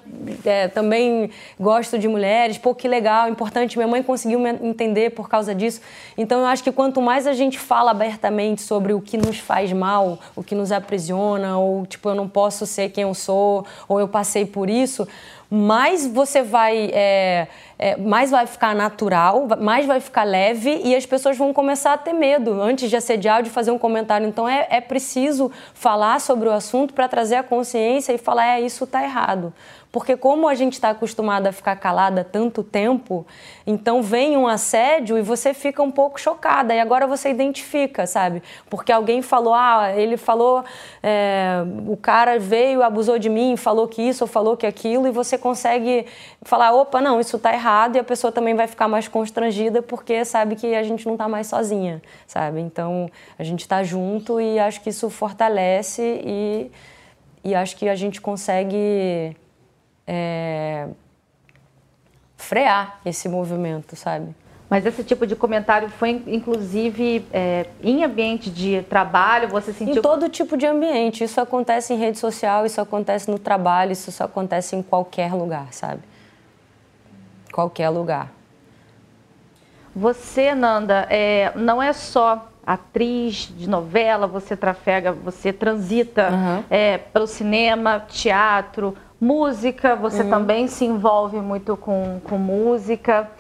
[0.43, 1.29] é, também
[1.61, 5.83] gosto de mulheres, pô, que legal, importante, minha mãe conseguiu me entender por causa disso.
[6.17, 9.71] Então eu acho que quanto mais a gente fala abertamente sobre o que nos faz
[9.71, 14.01] mal, o que nos aprisiona, ou tipo, eu não posso ser quem eu sou, ou
[14.01, 15.07] eu passei por isso,
[15.51, 16.91] mais você vai.
[16.93, 17.49] É,
[17.83, 21.99] é, mais vai ficar natural, mais vai ficar leve e as pessoas vão começar a
[21.99, 24.29] ter medo antes de assediar de fazer um comentário.
[24.29, 28.61] Então é, é preciso falar sobre o assunto para trazer a consciência e falar: é,
[28.61, 29.53] isso está errado.
[29.93, 33.27] Porque como a gente está acostumada a ficar calada tanto tempo,
[33.67, 36.73] então vem um assédio e você fica um pouco chocada.
[36.73, 38.41] E agora você identifica, sabe?
[38.69, 40.65] Porque alguém falou, ah, ele falou,
[41.03, 45.11] é, o cara veio, abusou de mim, falou que isso ou falou que aquilo, e
[45.11, 46.07] você consegue
[46.43, 50.25] falar, opa, não, isso está errado, e a pessoa também vai ficar mais constrangida porque
[50.25, 52.61] sabe que a gente não está mais sozinha, sabe?
[52.61, 56.71] Então a gente está junto e acho que isso fortalece e,
[57.43, 59.37] e acho que a gente consegue
[60.07, 60.89] é,
[62.37, 64.35] frear esse movimento, sabe?
[64.71, 69.49] Mas esse tipo de comentário foi, inclusive, é, em ambiente de trabalho?
[69.49, 69.97] Você sentiu?
[69.97, 71.25] Em todo tipo de ambiente.
[71.25, 76.03] Isso acontece em rede social, isso acontece no trabalho, isso acontece em qualquer lugar, sabe?
[77.53, 78.31] Qualquer lugar.
[79.95, 86.65] Você, Nanda, é, não é só atriz de novela, você trafega, você transita uhum.
[86.71, 90.31] é, pelo cinema, teatro, Música, você uhum.
[90.31, 93.31] também se envolve muito com, com música.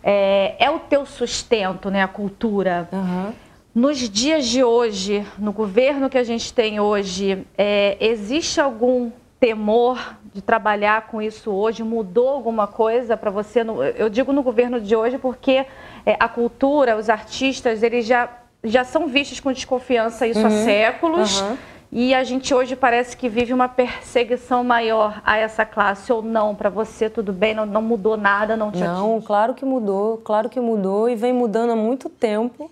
[0.00, 2.02] É, é o teu sustento, né?
[2.02, 2.88] A cultura.
[2.92, 3.32] Uhum.
[3.74, 9.98] Nos dias de hoje, no governo que a gente tem hoje, é, existe algum temor
[10.32, 11.82] de trabalhar com isso hoje?
[11.82, 13.62] Mudou alguma coisa para você?
[13.96, 15.66] Eu digo no governo de hoje porque
[16.06, 18.28] é, a cultura, os artistas, eles já,
[18.62, 20.46] já são vistos com desconfiança isso uhum.
[20.46, 21.40] há séculos.
[21.40, 21.56] Uhum
[21.96, 26.52] e a gente hoje parece que vive uma perseguição maior a essa classe ou não?
[26.52, 27.54] Para você tudo bem?
[27.54, 28.56] Não, não mudou nada?
[28.56, 29.26] Não te Não, atinge?
[29.26, 32.68] claro que mudou, claro que mudou e vem mudando há muito tempo.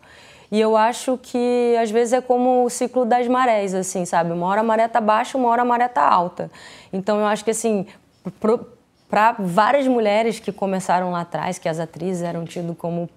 [0.51, 4.33] E eu acho que às vezes é como o ciclo das marés, assim, sabe?
[4.33, 6.51] Uma hora a maré tá baixa, uma hora a maré tá alta.
[6.93, 7.87] Então eu acho que assim,
[9.09, 13.09] para várias mulheres que começaram lá atrás, que as atrizes eram tidas como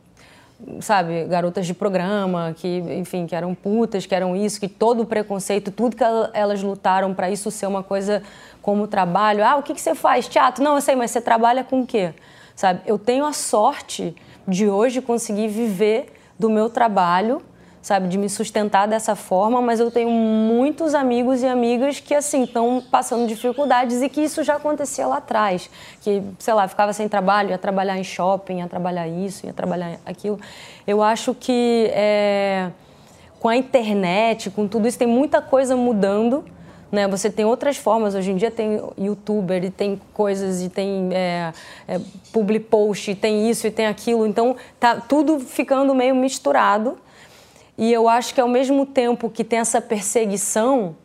[0.80, 5.06] sabe, garotas de programa, que, enfim, que eram putas, que eram isso, que todo o
[5.06, 8.24] preconceito, tudo que elas lutaram para isso ser uma coisa
[8.62, 9.44] como trabalho.
[9.44, 10.28] Ah, o que, que você faz?
[10.28, 10.64] Teatro?
[10.64, 12.14] Não, eu sei, mas você trabalha com o quê?
[12.56, 14.16] Sabe, eu tenho a sorte
[14.48, 17.42] de hoje conseguir viver do meu trabalho
[17.86, 22.42] sabe, de me sustentar dessa forma, mas eu tenho muitos amigos e amigas que, assim,
[22.42, 25.70] estão passando dificuldades e que isso já acontecia lá atrás,
[26.02, 30.00] que, sei lá, ficava sem trabalho, ia trabalhar em shopping, ia trabalhar isso, ia trabalhar
[30.04, 30.40] aquilo.
[30.88, 32.72] Eu acho que é,
[33.40, 36.44] com a internet, com tudo isso, tem muita coisa mudando,
[36.92, 37.08] né?
[37.08, 41.54] Você tem outras formas, hoje em dia tem youtuber e tem coisas e tem é,
[41.88, 42.02] é,
[42.34, 46.98] public post, e tem isso e tem aquilo, então tá tudo ficando meio misturado
[47.78, 50.96] e eu acho que ao mesmo tempo que tem essa perseguição,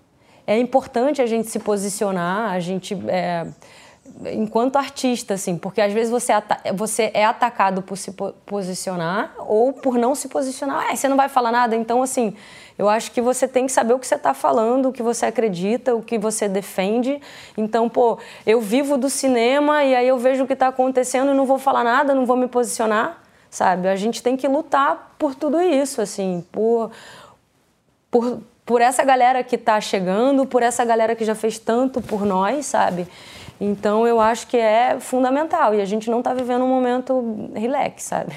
[0.46, 3.46] é importante a gente se posicionar, a gente é,
[4.33, 6.33] enquanto artista, assim, porque às vezes você,
[6.74, 8.12] você é atacado por se
[8.44, 10.87] posicionar ou por não se posicionar.
[10.90, 12.35] Ah, você não vai falar nada, então assim,
[12.78, 15.26] eu acho que você tem que saber o que você está falando, o que você
[15.26, 17.20] acredita, o que você defende.
[17.56, 21.35] Então, pô, eu vivo do cinema e aí eu vejo o que está acontecendo e
[21.35, 23.88] não vou falar nada, não vou me posicionar sabe?
[23.88, 26.90] A gente tem que lutar por tudo isso, assim, por,
[28.10, 32.24] por, por essa galera que está chegando, por essa galera que já fez tanto por
[32.24, 33.06] nós, sabe?
[33.60, 38.04] Então eu acho que é fundamental e a gente não está vivendo um momento relax,
[38.04, 38.32] sabe?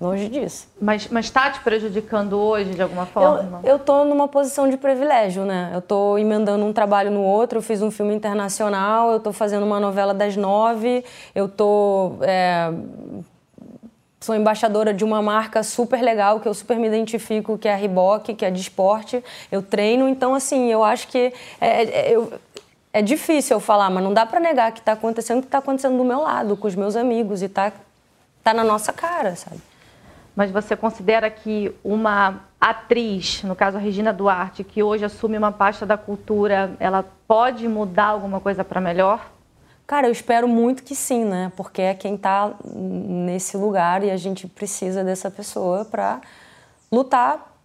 [0.00, 0.66] Longe disso.
[0.80, 3.60] Mas está te prejudicando hoje de alguma forma?
[3.62, 5.68] Eu estou numa posição de privilégio, né?
[5.74, 9.66] Eu estou emendando um trabalho no outro, eu fiz um filme internacional, eu estou fazendo
[9.66, 12.72] uma novela das nove, eu estou é,
[14.20, 17.76] sou embaixadora de uma marca super legal que eu super me identifico, que é a
[17.76, 19.24] Reebok, que é de esporte.
[19.50, 22.32] Eu treino, então assim, eu acho que é, é, eu,
[22.92, 25.96] é difícil eu falar, mas não dá para negar que está acontecendo que está acontecendo
[25.96, 27.72] do meu lado, com os meus amigos e tá
[28.42, 29.60] tá na nossa cara, sabe?
[30.34, 35.52] Mas você considera que uma atriz, no caso a Regina Duarte, que hoje assume uma
[35.52, 39.30] pasta da cultura, ela pode mudar alguma coisa para melhor?
[39.90, 41.50] Cara, eu espero muito que sim, né?
[41.56, 46.20] Porque é quem está nesse lugar e a gente precisa dessa pessoa para
[46.92, 47.56] lutar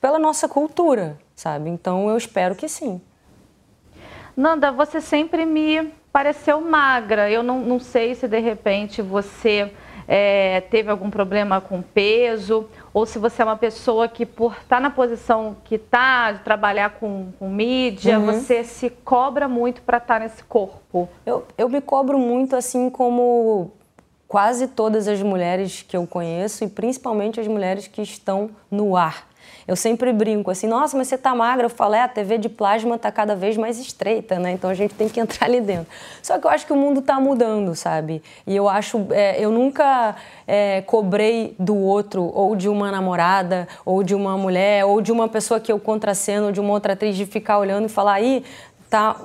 [0.00, 1.68] pela nossa cultura, sabe?
[1.68, 2.98] Então eu espero que sim.
[4.34, 7.30] Nanda, você sempre me pareceu magra.
[7.30, 9.70] Eu não, não sei se de repente você
[10.12, 14.78] é, teve algum problema com peso, ou se você é uma pessoa que, por estar
[14.78, 18.26] tá na posição que está, de trabalhar com, com mídia, uhum.
[18.26, 21.08] você se cobra muito para estar tá nesse corpo.
[21.24, 23.70] Eu, eu me cobro muito, assim como
[24.26, 29.29] quase todas as mulheres que eu conheço, e principalmente as mulheres que estão no ar.
[29.66, 31.66] Eu sempre brinco assim, nossa, mas você tá magra.
[31.66, 34.52] Eu falo, é, a TV de plasma tá cada vez mais estreita, né?
[34.52, 35.86] Então a gente tem que entrar ali dentro.
[36.22, 38.22] Só que eu acho que o mundo tá mudando, sabe?
[38.46, 44.02] E eu acho, é, eu nunca é, cobrei do outro, ou de uma namorada, ou
[44.02, 47.16] de uma mulher, ou de uma pessoa que eu contraceno, ou de uma outra atriz,
[47.16, 48.44] de ficar olhando e falar, aí,
[48.88, 49.16] tá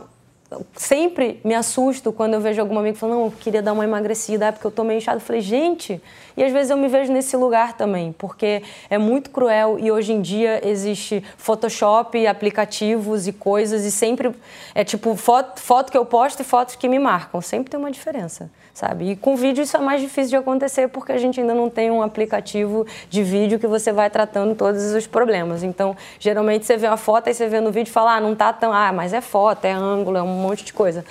[0.75, 4.47] sempre me assusto quando eu vejo algum amigo falando, não, eu queria dar uma emagrecida,
[4.47, 5.17] é porque eu tô meio inchado.
[5.17, 6.01] Eu falei, gente,
[6.37, 10.13] e às vezes eu me vejo nesse lugar também, porque é muito cruel e hoje
[10.13, 14.33] em dia existe Photoshop, aplicativos e coisas e sempre
[14.73, 17.91] é tipo foto, foto que eu posto e fotos que me marcam, sempre tem uma
[17.91, 19.11] diferença sabe?
[19.11, 21.89] E com vídeo isso é mais difícil de acontecer porque a gente ainda não tem
[21.89, 25.63] um aplicativo de vídeo que você vai tratando todos os problemas.
[25.63, 28.35] Então, geralmente você vê uma foto e você vê no vídeo e fala, ah, não
[28.35, 31.05] tá tão, ah, mas é foto, é ângulo, é um monte de coisa.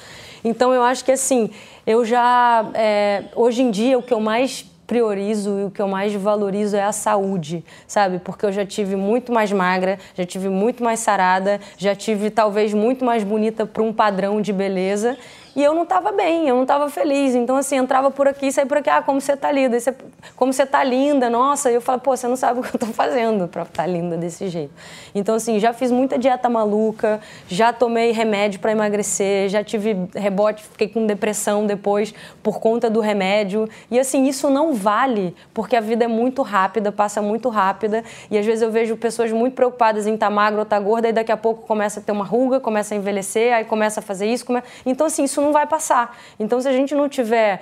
[0.45, 1.51] Então, eu acho que assim,
[1.87, 5.89] eu já, é, hoje em dia, o que eu mais priorizo e o que eu
[5.89, 8.19] mais valorizo é a saúde, sabe?
[8.19, 12.75] Porque eu já tive muito mais magra, já tive muito mais sarada, já tive talvez
[12.75, 15.17] muito mais bonita para um padrão de beleza
[15.57, 17.35] e eu não estava bem, eu não estava feliz.
[17.35, 19.95] Então, assim, entrava por aqui, saía por aqui, ah, como você tá linda, você,
[20.35, 21.71] como você tá linda, nossa.
[21.71, 23.87] E eu falo, pô, você não sabe o que eu estou fazendo para estar tá
[23.87, 24.73] linda desse jeito.
[25.15, 30.65] Então, assim, já fiz muita dieta maluca, já tomei remédio para emagrecer, já tive rebote,
[30.65, 32.13] fiquei com depressão depois
[32.43, 33.69] por conta do remédio.
[33.91, 38.03] E, assim, isso não vale, porque a vida é muito rápida, passa muito rápida.
[38.29, 40.83] E às vezes eu vejo pessoas muito preocupadas em estar tá magra ou estar tá
[40.83, 44.01] gorda, e daqui a pouco começa a ter uma ruga, começa a envelhecer, aí começa
[44.01, 44.45] a fazer isso.
[44.45, 44.61] Come...
[44.85, 46.17] Então, assim, isso não vai passar.
[46.41, 47.61] Então, se a gente não tiver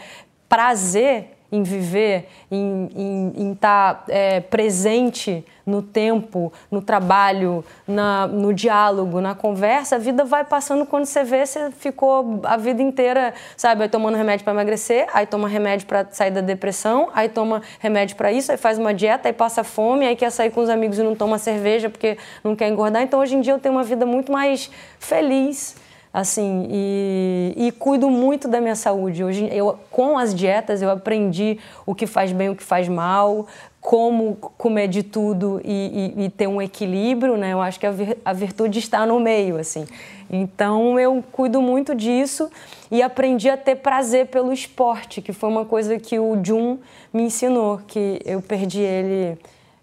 [0.48, 9.20] prazer em viver, em estar tá, é, presente no tempo, no trabalho, na, no diálogo,
[9.20, 13.82] na conversa, a vida vai passando quando você vê, você ficou a vida inteira, sabe,
[13.82, 18.16] aí tomando remédio para emagrecer, aí toma remédio para sair da depressão, aí toma remédio
[18.16, 20.98] para isso, aí faz uma dieta, aí passa fome, aí quer sair com os amigos
[20.98, 23.02] e não toma cerveja porque não quer engordar.
[23.02, 25.76] Então, hoje em dia eu tenho uma vida muito mais feliz
[26.12, 29.24] assim e, e, cuido muito da minha saúde.
[29.24, 33.46] Hoje eu com as dietas eu aprendi o que faz bem o que faz mal
[33.80, 37.52] como comer de tudo e, e, e ter um equilíbrio né?
[37.52, 39.86] Eu acho que a, vir, a, virtude está no meio assim.
[40.30, 42.50] Então eu cuido muito disso
[42.90, 46.78] e aprendi a ter prazer pelo esporte que foi uma coisa que o Jun
[47.10, 49.38] me ensinou que eu perdi ele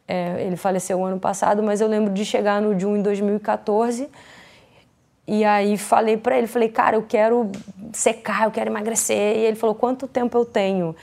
[0.08, 4.08] é, ele faleceu ano passado mas eu lembro de chegar no Jun em 2014
[5.32, 7.52] e aí falei para ele, falei, cara, eu quero
[7.94, 9.38] secar, eu quero emagrecer.
[9.38, 10.96] E ele falou, quanto tempo eu tenho?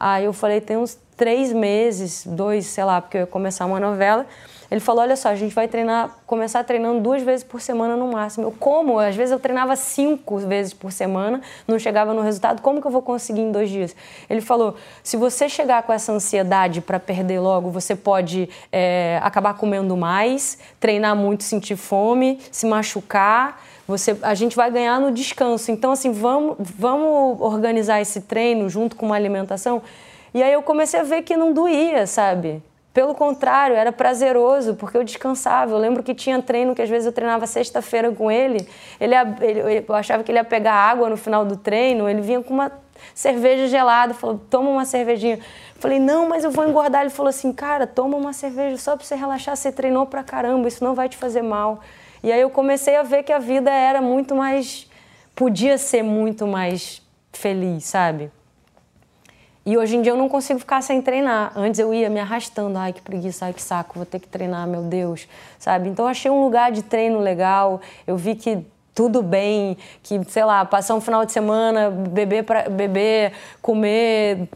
[0.00, 3.78] Aí eu falei, tem uns três meses, dois, sei lá, porque eu ia começar uma
[3.78, 4.26] novela.
[4.68, 8.08] Ele falou, olha só, a gente vai treinar, começar treinando duas vezes por semana no
[8.08, 8.46] máximo.
[8.46, 8.98] Eu, como?
[8.98, 12.60] Às vezes eu treinava cinco vezes por semana, não chegava no resultado.
[12.60, 13.94] Como que eu vou conseguir em dois dias?
[14.28, 19.54] Ele falou, se você chegar com essa ansiedade para perder logo, você pode é, acabar
[19.54, 25.70] comendo mais, treinar muito, sentir fome, se machucar você, a gente vai ganhar no descanso.
[25.70, 29.80] Então, assim, vamos, vamos organizar esse treino junto com uma alimentação.
[30.34, 32.62] E aí eu comecei a ver que não doía, sabe?
[32.92, 35.72] Pelo contrário, era prazeroso, porque eu descansava.
[35.72, 38.68] Eu lembro que tinha treino que às vezes eu treinava sexta-feira com ele.
[39.00, 42.42] Ele, ele, eu achava que ele ia pegar água no final do treino, ele vinha
[42.42, 42.70] com uma
[43.14, 45.38] cerveja gelada, falou: toma uma cervejinha.
[45.76, 47.00] Falei, não, mas eu vou engordar.
[47.00, 50.68] Ele falou assim, cara, toma uma cerveja só para você relaxar, você treinou pra caramba,
[50.68, 51.80] isso não vai te fazer mal.
[52.28, 54.86] E aí eu comecei a ver que a vida era muito mais.
[55.34, 57.00] podia ser muito mais
[57.32, 58.30] feliz, sabe?
[59.64, 61.52] E hoje em dia eu não consigo ficar sem treinar.
[61.56, 64.66] Antes eu ia me arrastando, ai que preguiça, ai que saco, vou ter que treinar,
[64.66, 65.26] meu Deus,
[65.58, 65.88] sabe?
[65.88, 68.62] Então eu achei um lugar de treino legal, eu vi que
[68.94, 74.50] tudo bem, que, sei lá, passar um final de semana, beber, pra, beber comer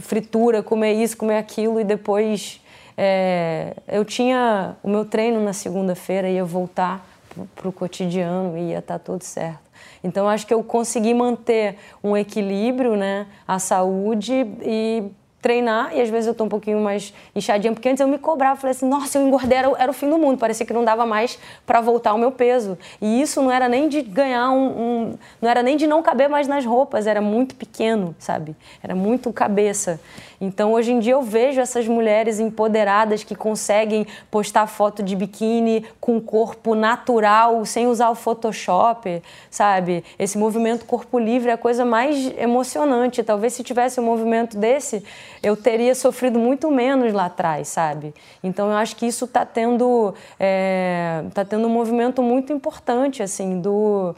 [0.00, 2.60] fritura, comer isso, comer aquilo e depois
[2.96, 7.11] é, eu tinha o meu treino na segunda-feira, ia voltar
[7.54, 9.60] para o cotidiano e ia estar tá tudo certo.
[10.04, 13.26] Então, acho que eu consegui manter um equilíbrio, né?
[13.46, 15.04] A saúde e
[15.42, 18.58] treinar e às vezes eu tô um pouquinho mais inchadinha, porque antes eu me cobrava,
[18.60, 21.04] falei assim, nossa, eu engordei, era, era o fim do mundo, parecia que não dava
[21.04, 22.78] mais para voltar ao meu peso.
[23.00, 26.28] E isso não era nem de ganhar um, um, não era nem de não caber
[26.28, 28.54] mais nas roupas, era muito pequeno, sabe?
[28.80, 30.00] Era muito cabeça.
[30.44, 35.86] Então, hoje em dia, eu vejo essas mulheres empoderadas que conseguem postar foto de biquíni
[36.00, 40.02] com corpo natural, sem usar o Photoshop, sabe?
[40.18, 43.22] Esse movimento corpo livre é a coisa mais emocionante.
[43.22, 45.04] Talvez se tivesse um movimento desse,
[45.44, 48.12] eu teria sofrido muito menos lá atrás, sabe?
[48.42, 53.60] Então, eu acho que isso está tendo, é, tá tendo um movimento muito importante, assim,
[53.60, 54.12] do,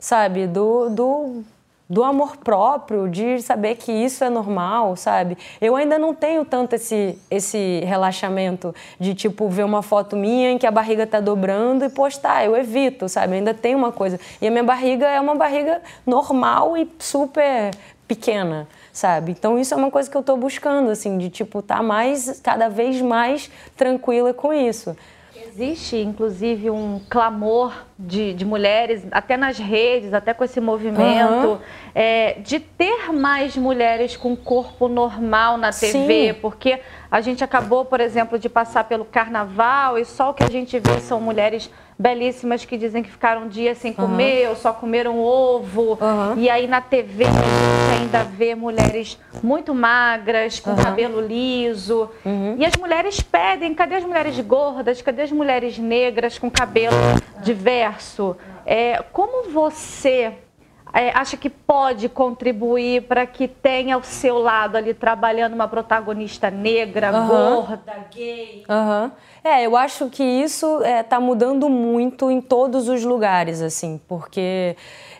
[0.00, 1.44] sabe, do, do
[1.88, 5.36] do amor próprio, de saber que isso é normal, sabe?
[5.60, 10.58] Eu ainda não tenho tanto esse, esse relaxamento de, tipo, ver uma foto minha em
[10.58, 12.44] que a barriga tá dobrando e postar.
[12.44, 13.34] Eu evito, sabe?
[13.34, 14.18] ainda tem uma coisa.
[14.40, 17.70] E a minha barriga é uma barriga normal e super
[18.08, 19.32] pequena, sabe?
[19.32, 22.68] Então isso é uma coisa que eu tô buscando, assim, de, tipo, tá mais, cada
[22.68, 24.96] vez mais tranquila com isso.
[25.56, 31.58] Existe, inclusive, um clamor de, de, mulheres, até nas redes, até com esse movimento, uhum.
[31.94, 36.38] é, de ter mais mulheres com corpo normal na TV, Sim.
[36.42, 40.50] porque a gente acabou, por exemplo, de passar pelo carnaval e só o que a
[40.50, 44.50] gente vê são mulheres belíssimas que dizem que ficaram um dia sem comer uhum.
[44.50, 45.98] ou só comeram ovo.
[46.00, 46.38] Uhum.
[46.38, 50.76] E aí na TV a gente ainda vê mulheres muito magras, com uhum.
[50.76, 52.10] cabelo liso.
[52.24, 52.56] Uhum.
[52.58, 55.00] E as mulheres pedem: cadê as mulheres gordas?
[55.02, 56.96] Cadê as mulheres negras com cabelo
[57.42, 58.36] diverso?
[58.66, 60.32] É, como você
[60.94, 66.52] é, acha que pode contribuir para que tenha ao seu lado ali trabalhando uma protagonista
[66.52, 67.26] negra, uhum.
[67.26, 68.64] gorda, gay?
[68.68, 69.10] Uhum.
[69.42, 74.00] É, eu acho que isso está é, tá mudando muito em todos os lugares, assim,
[74.06, 74.76] porque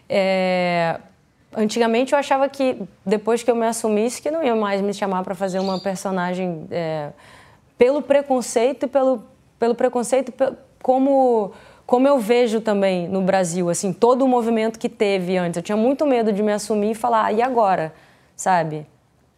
[0.09, 1.01] é,
[1.57, 5.25] antigamente eu achava que depois que eu me assumisse que não ia mais me chamar
[5.25, 7.11] para fazer uma personagem é,
[7.77, 9.25] pelo preconceito e pelo,
[9.59, 10.33] pelo preconceito
[10.81, 11.53] como
[11.87, 15.57] como eu vejo também no Brasil, assim, todo o movimento que teve antes.
[15.59, 17.93] Eu tinha muito medo de me assumir e falar, ah, e agora?
[18.35, 18.87] Sabe?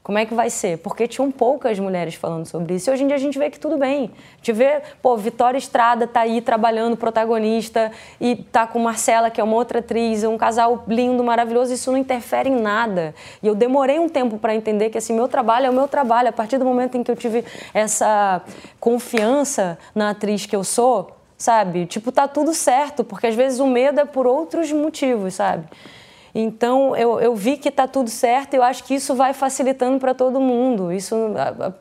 [0.07, 0.79] Como é que vai ser?
[0.79, 2.89] Porque tinham poucas mulheres falando sobre isso.
[2.89, 4.13] E hoje em dia a gente vê que tudo bem.
[4.35, 7.91] A gente vê, pô, Vitória Estrada tá aí trabalhando protagonista
[8.21, 11.75] e tá com Marcela, que é uma outra atriz, um casal lindo, maravilhoso.
[11.75, 13.17] Isso não interfere em nada.
[13.43, 16.29] E eu demorei um tempo para entender que assim, meu trabalho é o meu trabalho.
[16.29, 17.45] A partir do momento em que eu tive
[17.75, 18.41] essa
[18.79, 21.87] confiança na atriz que eu sou, sabe?
[21.87, 25.67] Tipo, tá tudo certo, porque às vezes o medo é por outros motivos, sabe?
[26.35, 29.99] Então, eu, eu vi que tá tudo certo e eu acho que isso vai facilitando
[29.99, 30.93] para todo mundo.
[30.93, 31.73] Isso, a, a,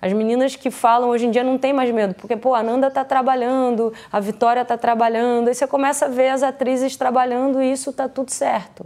[0.00, 2.90] as meninas que falam hoje em dia não tem mais medo, porque, pô, a Nanda
[2.90, 7.72] tá trabalhando, a Vitória tá trabalhando, aí você começa a ver as atrizes trabalhando e
[7.72, 8.84] isso tá tudo certo,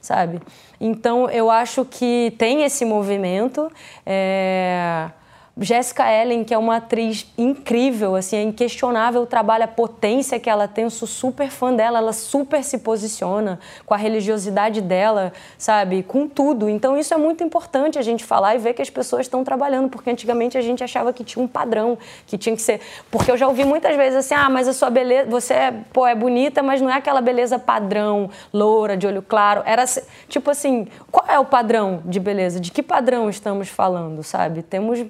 [0.00, 0.40] sabe?
[0.80, 3.70] Então, eu acho que tem esse movimento.
[4.06, 5.10] É
[5.58, 10.48] Jessica Ellen, que é uma atriz incrível, assim, é inquestionável o trabalho, a potência que
[10.48, 10.84] ela tem.
[10.84, 16.02] Eu sou super fã dela, ela super se posiciona com a religiosidade dela, sabe?
[16.02, 16.68] Com tudo.
[16.68, 19.90] Então isso é muito importante a gente falar e ver que as pessoas estão trabalhando,
[19.90, 22.80] porque antigamente a gente achava que tinha um padrão, que tinha que ser.
[23.10, 26.06] Porque eu já ouvi muitas vezes assim: ah, mas a sua beleza, você é, pô,
[26.06, 29.62] é bonita, mas não é aquela beleza padrão, loura, de olho claro.
[29.66, 29.84] Era
[30.28, 32.60] tipo assim: qual é o padrão de beleza?
[32.60, 34.62] De que padrão estamos falando, sabe?
[34.62, 35.04] Temos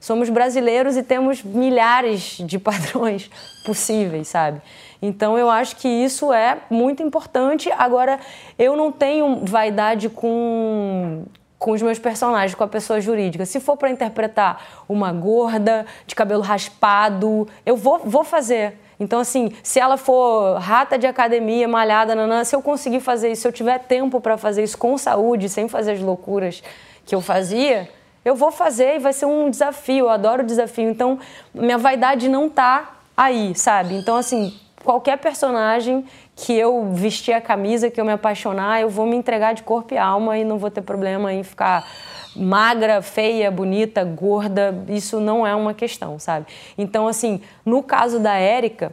[0.00, 3.30] somos brasileiros e temos milhares de padrões
[3.64, 4.60] possíveis, sabe?
[5.02, 7.70] Então eu acho que isso é muito importante.
[7.72, 8.18] Agora,
[8.58, 11.24] eu não tenho vaidade com
[11.60, 13.44] com os meus personagens, com a pessoa jurídica.
[13.44, 18.78] Se for para interpretar uma gorda, de cabelo raspado, eu vou, vou fazer.
[18.98, 23.42] Então, assim, se ela for rata de academia, malhada, nanã, se eu conseguir fazer isso,
[23.42, 26.62] se eu tiver tempo para fazer isso com saúde, sem fazer as loucuras
[27.04, 27.90] que eu fazia,
[28.24, 30.88] eu vou fazer e vai ser um desafio, eu adoro desafio.
[30.90, 31.18] Então,
[31.54, 33.94] minha vaidade não tá aí, sabe?
[33.94, 34.54] Então, assim,
[34.84, 36.04] qualquer personagem
[36.36, 39.94] que eu vestir a camisa, que eu me apaixonar, eu vou me entregar de corpo
[39.94, 41.86] e alma e não vou ter problema em ficar
[42.34, 44.84] magra, feia, bonita, gorda.
[44.88, 46.46] Isso não é uma questão, sabe?
[46.78, 48.92] Então, assim, no caso da Érica,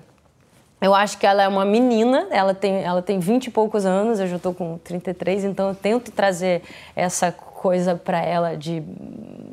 [0.79, 4.19] eu acho que ela é uma menina, ela tem, ela tem 20 e poucos anos,
[4.19, 6.61] eu já estou com 33, então eu tento trazer
[6.95, 8.83] essa coisa para ela de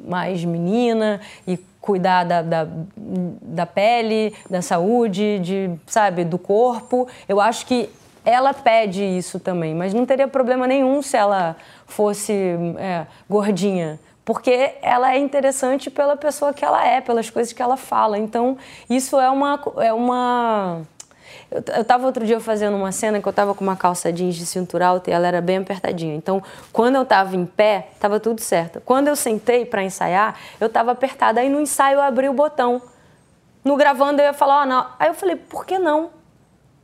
[0.07, 7.09] mais menina e cuidar da, da, da, pele, da saúde, de, sabe, do corpo.
[7.29, 7.91] Eu acho que
[8.25, 12.33] ela pede isso também, mas não teria problema nenhum se ela fosse
[12.79, 13.99] é, gordinha.
[14.25, 18.19] Porque ela é interessante pela pessoa que ela é, pelas coisas que ela fala.
[18.19, 18.57] Então,
[18.89, 20.81] isso é uma, é uma
[21.51, 24.35] eu, eu tava outro dia fazendo uma cena que eu tava com uma calça jeans
[24.35, 26.15] de cintura alta e ela era bem apertadinha.
[26.15, 28.81] Então, quando eu tava em pé, tava tudo certo.
[28.85, 31.41] Quando eu sentei para ensaiar, eu tava apertada.
[31.41, 32.81] Aí no ensaio eu abri o botão.
[33.65, 34.87] No gravando eu ia falar, ó, oh, não.
[34.99, 36.11] Aí eu falei, por que não?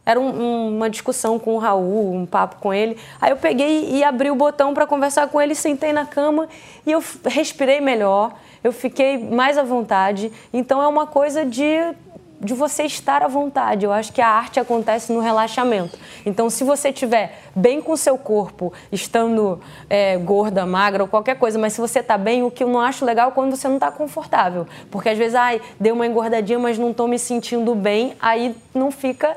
[0.04, 2.96] Era um, um, uma discussão com o Raul, um papo com ele.
[3.20, 6.48] Aí eu peguei e abri o botão para conversar com ele, sentei na cama
[6.86, 8.32] e eu respirei melhor,
[8.64, 10.32] eu fiquei mais à vontade.
[10.52, 11.94] Então é uma coisa de
[12.40, 13.84] de você estar à vontade.
[13.84, 15.98] Eu acho que a arte acontece no relaxamento.
[16.24, 21.58] Então, se você estiver bem com seu corpo, estando é, gorda, magra ou qualquer coisa,
[21.58, 23.74] mas se você está bem, o que eu não acho legal é quando você não
[23.74, 24.66] está confortável.
[24.90, 28.90] Porque às vezes, ai, deu uma engordadinha, mas não estou me sentindo bem, aí não
[28.90, 29.36] fica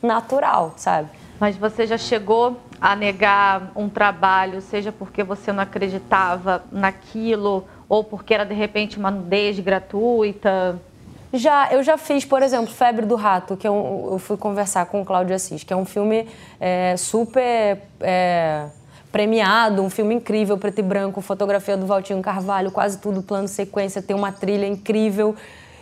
[0.00, 1.08] natural, sabe?
[1.40, 8.04] Mas você já chegou a negar um trabalho, seja porque você não acreditava naquilo ou
[8.04, 10.80] porque era de repente uma nudez gratuita?
[11.32, 15.02] Já, eu já fiz, por exemplo, Febre do Rato, que eu, eu fui conversar com
[15.02, 16.26] o Cláudio Assis, que é um filme
[16.58, 18.66] é, super é,
[19.12, 24.00] premiado, um filme incrível, preto e branco, fotografia do Valtinho Carvalho, quase tudo plano sequência,
[24.00, 25.36] tem uma trilha incrível.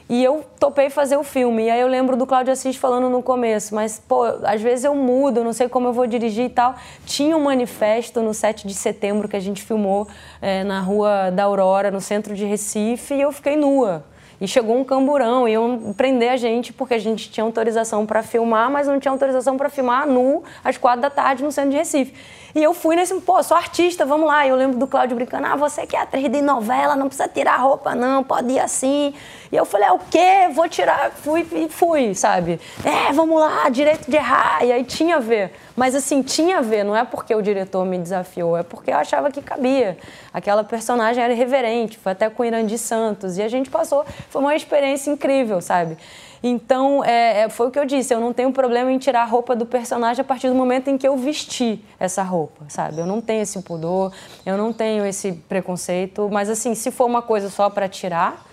[0.09, 1.65] E eu topei fazer o filme.
[1.65, 4.95] E aí eu lembro do Cláudio Assis falando no começo, mas, pô, às vezes eu
[4.95, 6.77] mudo, eu não sei como eu vou dirigir e tal.
[7.05, 10.07] Tinha um manifesto no 7 de setembro que a gente filmou
[10.41, 14.05] é, na Rua da Aurora, no centro de Recife, e eu fiquei nua.
[14.41, 18.71] E chegou um camburão, iam prender a gente porque a gente tinha autorização para filmar,
[18.71, 22.13] mas não tinha autorização para filmar nu às quatro da tarde no centro de Recife.
[22.55, 24.47] E eu fui nesse, pô, sou artista, vamos lá.
[24.47, 27.29] E eu lembro do Cláudio brincando, ah, você que é atriz de novela, não precisa
[27.29, 29.13] tirar roupa, não, pode ir assim.
[29.51, 30.49] E eu falei, é o quê?
[30.53, 31.11] Vou tirar.
[31.11, 32.61] Fui e fui, sabe?
[32.85, 34.65] É, vamos lá, direito de errar.
[34.65, 35.53] E aí tinha a ver.
[35.77, 38.97] Mas assim, tinha a ver, não é porque o diretor me desafiou, é porque eu
[38.97, 39.99] achava que cabia.
[40.33, 43.37] Aquela personagem era irreverente, foi até com o Irandi Santos.
[43.37, 45.99] E a gente passou, foi uma experiência incrível, sabe?
[46.43, 49.25] Então, é, é, foi o que eu disse, eu não tenho problema em tirar a
[49.25, 53.01] roupa do personagem a partir do momento em que eu vesti essa roupa, sabe?
[53.01, 54.13] Eu não tenho esse pudor,
[54.45, 58.46] eu não tenho esse preconceito, mas assim, se for uma coisa só para tirar,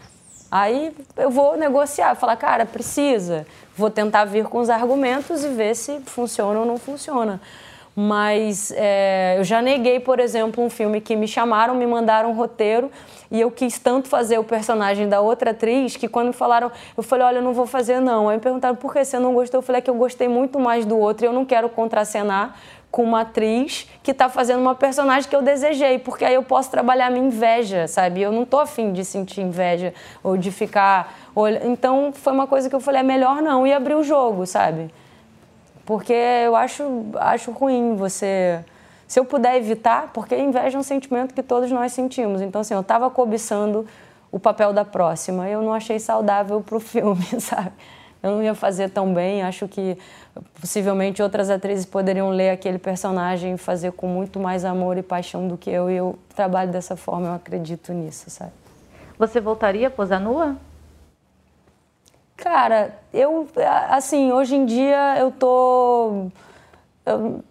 [0.53, 5.75] aí eu vou negociar, falar, cara, precisa, vou tentar vir com os argumentos e ver
[5.75, 7.41] se funciona ou não funciona.
[7.95, 12.33] Mas é, eu já neguei, por exemplo, um filme que me chamaram, me mandaram um
[12.33, 12.91] roteiro
[13.31, 17.01] e eu quis tanto fazer o personagem da outra atriz que quando me falaram, eu
[17.01, 18.29] falei, olha, eu não vou fazer não.
[18.29, 19.57] Aí me perguntaram por que você não gostou.
[19.59, 22.55] Eu falei é que eu gostei muito mais do outro e eu não quero contracenar
[22.93, 26.69] com uma atriz que está fazendo uma personagem que eu desejei, porque aí eu posso
[26.69, 28.21] trabalhar minha inveja, sabe?
[28.21, 31.11] Eu não tô afim de sentir inveja ou de ficar.
[31.63, 34.93] Então foi uma coisa que eu falei, é melhor não, e abrir o jogo, sabe?
[35.83, 36.83] Porque eu acho,
[37.15, 38.63] acho ruim você.
[39.07, 42.41] Se eu puder evitar, porque inveja é um sentimento que todos nós sentimos.
[42.41, 43.87] Então, assim, eu estava cobiçando
[44.31, 45.49] o papel da próxima.
[45.49, 47.71] Eu não achei saudável para o filme, sabe?
[48.21, 49.41] Eu não ia fazer tão bem.
[49.41, 49.97] Acho que
[50.59, 55.47] possivelmente outras atrizes poderiam ler aquele personagem e fazer com muito mais amor e paixão
[55.47, 55.89] do que eu.
[55.89, 58.51] E eu trabalho dessa forma, eu acredito nisso, sabe?
[59.17, 60.55] Você voltaria a posar nua?
[62.35, 63.47] Cara, eu,
[63.89, 66.27] assim, hoje em dia eu tô.
[67.05, 67.43] Eu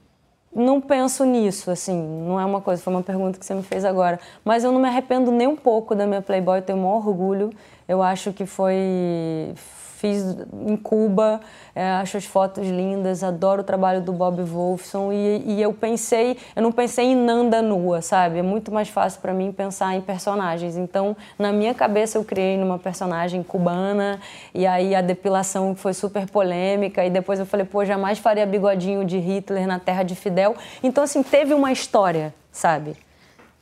[0.54, 3.84] não penso nisso, assim, não é uma coisa, foi uma pergunta que você me fez
[3.84, 4.20] agora.
[4.44, 7.06] Mas eu não me arrependo nem um pouco da minha Playboy, eu tenho o maior
[7.06, 7.50] orgulho.
[7.88, 9.54] Eu acho que foi
[10.02, 10.36] fiz
[10.66, 11.40] em Cuba,
[11.76, 16.36] é, acho as fotos lindas, adoro o trabalho do Bob Wolfson e, e, eu pensei,
[16.56, 18.40] eu não pensei em Nanda nua, sabe?
[18.40, 20.76] É muito mais fácil para mim pensar em personagens.
[20.76, 24.18] Então, na minha cabeça eu criei numa personagem cubana
[24.52, 29.04] e aí a depilação foi super polêmica e depois eu falei, pô, jamais faria bigodinho
[29.04, 30.56] de Hitler na terra de Fidel.
[30.82, 32.96] Então, assim, teve uma história, sabe?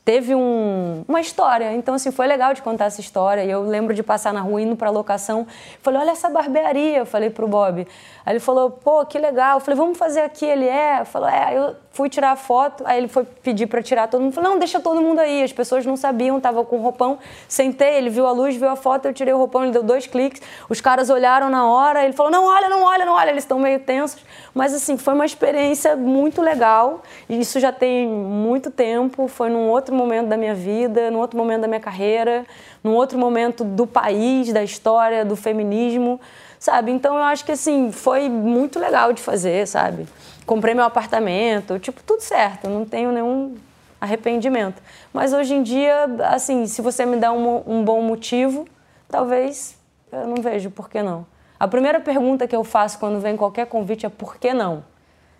[0.03, 1.73] Teve um, uma história.
[1.73, 3.43] Então, assim, foi legal de contar essa história.
[3.43, 5.45] E eu lembro de passar na rua indo para locação.
[5.81, 6.99] Falei, olha essa barbearia.
[6.99, 7.87] Eu falei pro Bob.
[8.25, 9.57] Aí ele falou, pô, que legal.
[9.57, 10.45] Eu falei, vamos fazer aqui.
[10.45, 11.05] Ele é.
[11.05, 11.55] Falou, é.
[11.55, 12.83] Eu fui tirar a foto.
[12.85, 14.33] Aí ele foi pedir para tirar todo mundo.
[14.33, 15.43] Falei, não, deixa todo mundo aí.
[15.43, 17.19] As pessoas não sabiam, tava com o roupão.
[17.47, 20.07] Sentei, ele viu a luz, viu a foto, eu tirei o roupão, ele deu dois
[20.07, 20.41] cliques.
[20.67, 22.03] Os caras olharam na hora.
[22.03, 23.29] Ele falou, não, olha, não olha, não olha.
[23.29, 24.23] Eles estão meio tensos.
[24.53, 27.01] Mas, assim, foi uma experiência muito legal.
[27.29, 29.27] Isso já tem muito tempo.
[29.27, 32.45] Foi num outro momento da minha vida, num outro momento da minha carreira,
[32.83, 36.19] num outro momento do país, da história, do feminismo
[36.61, 36.91] sabe?
[36.91, 40.07] Então eu acho que assim, foi muito legal de fazer, sabe?
[40.45, 43.55] Comprei meu apartamento, tipo, tudo certo, não tenho nenhum
[43.99, 44.79] arrependimento.
[45.11, 48.67] Mas hoje em dia, assim, se você me dá um, um bom motivo,
[49.09, 49.75] talvez
[50.11, 51.25] eu não vejo por que não.
[51.59, 54.83] A primeira pergunta que eu faço quando vem qualquer convite é por que não?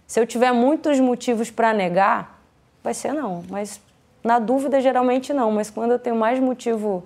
[0.08, 2.42] Se eu tiver muitos motivos para negar,
[2.84, 3.44] vai ser não.
[3.48, 3.80] Mas
[4.24, 5.52] na dúvida, geralmente não.
[5.52, 7.04] Mas quando eu tenho mais motivo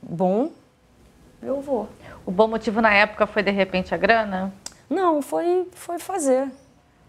[0.00, 0.50] bom,
[1.42, 1.88] eu vou.
[2.24, 4.52] O bom motivo na época foi de repente a grana?
[4.88, 6.48] Não, foi, foi fazer.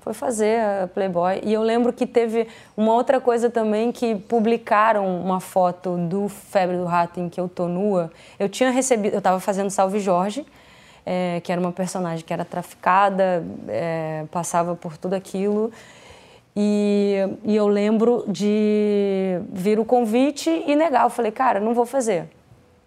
[0.02, 1.42] Foi fazer a Playboy.
[1.44, 6.76] E eu lembro que teve uma outra coisa também que publicaram uma foto do Febre
[6.78, 8.12] do Rato em que eu tô nua.
[8.38, 10.46] Eu tinha recebido, eu estava fazendo Salve Jorge,
[11.06, 15.72] é, que era uma personagem que era traficada, é, passava por tudo aquilo.
[16.56, 21.04] E, e eu lembro de vir o convite e negar.
[21.04, 22.30] Eu falei, cara, não vou fazer.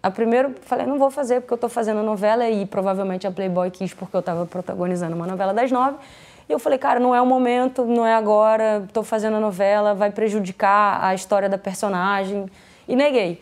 [0.01, 3.69] A primeiro falei, não vou fazer porque eu estou fazendo novela e provavelmente a Playboy
[3.71, 5.97] quis porque eu estava protagonizando uma novela das nove.
[6.47, 9.93] E eu falei, cara, não é o momento, não é agora, estou fazendo a novela,
[9.93, 12.45] vai prejudicar a história da personagem.
[12.87, 13.41] E neguei.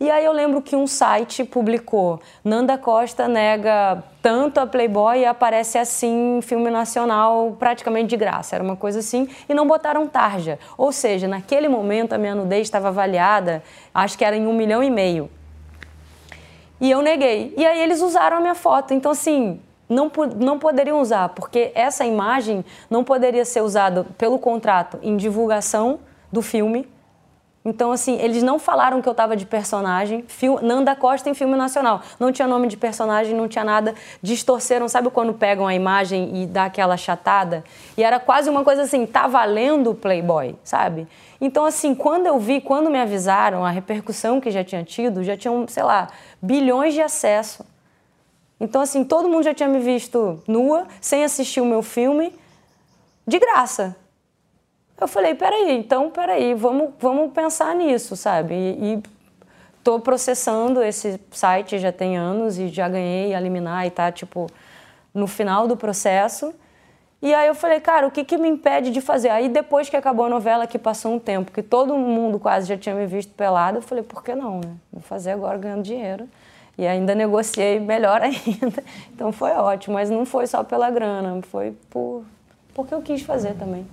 [0.00, 5.24] E aí eu lembro que um site publicou: Nanda Costa nega tanto a Playboy e
[5.24, 8.56] aparece assim em filme nacional praticamente de graça.
[8.56, 9.28] Era uma coisa assim.
[9.48, 10.58] E não botaram tarja.
[10.76, 13.62] Ou seja, naquele momento a minha nudez estava avaliada,
[13.94, 15.30] acho que era em um milhão e meio.
[16.80, 17.54] E eu neguei.
[17.56, 18.92] E aí eles usaram a minha foto.
[18.92, 24.98] Então, assim, não, não poderiam usar, porque essa imagem não poderia ser usada pelo contrato
[25.02, 26.00] em divulgação
[26.32, 26.86] do filme
[27.64, 30.22] então, assim, eles não falaram que eu estava de personagem.
[30.28, 32.02] Fil Nanda Costa em filme nacional.
[32.20, 33.94] Não tinha nome de personagem, não tinha nada.
[34.20, 37.64] Distorceram, sabe quando pegam a imagem e dá aquela chatada?
[37.96, 41.08] E era quase uma coisa assim, tá valendo Playboy, sabe?
[41.40, 45.34] Então, assim, quando eu vi, quando me avisaram a repercussão que já tinha tido, já
[45.34, 46.08] tinham, sei lá,
[46.42, 47.64] bilhões de acesso.
[48.60, 52.30] Então, assim, todo mundo já tinha me visto nua, sem assistir o meu filme,
[53.26, 53.96] de graça.
[55.00, 58.54] Eu falei, peraí, então peraí, vamos, vamos pensar nisso, sabe?
[58.54, 59.02] E,
[59.84, 64.46] estou processando esse site já tem anos e já ganhei a liminar e tá, tipo,
[65.12, 66.54] no final do processo.
[67.20, 69.28] E aí eu falei, cara, o que, que me impede de fazer?
[69.28, 72.78] Aí depois que acabou a novela, que passou um tempo, que todo mundo quase já
[72.78, 74.74] tinha me visto pelada, eu falei, por que não, né?
[74.90, 76.26] Vou fazer agora ganhando dinheiro.
[76.78, 78.82] E ainda negociei melhor ainda.
[79.12, 82.24] Então foi ótimo, mas não foi só pela grana, foi por
[82.74, 83.86] porque eu quis fazer também.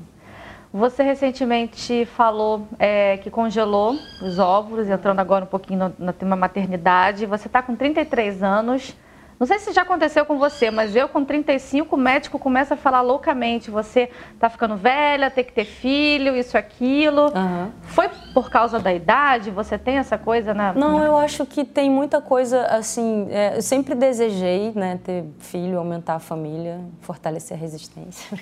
[0.74, 6.36] Você recentemente falou é, que congelou os óvulos, entrando agora um pouquinho no, no tema
[6.36, 7.26] maternidade.
[7.26, 8.95] Você está com 33 anos.
[9.38, 12.78] Não sei se já aconteceu com você, mas eu com 35, o médico começa a
[12.78, 13.72] falar loucamente.
[13.72, 17.24] Você está ficando velha, tem que ter filho, isso, aquilo.
[17.24, 17.72] Uhum.
[17.82, 19.49] Foi por causa da idade?
[19.49, 20.74] Você tem essa coisa na.
[20.74, 23.28] Não, eu acho que tem muita coisa assim.
[23.32, 28.38] É, eu sempre desejei né, ter filho, aumentar a família, fortalecer a resistência.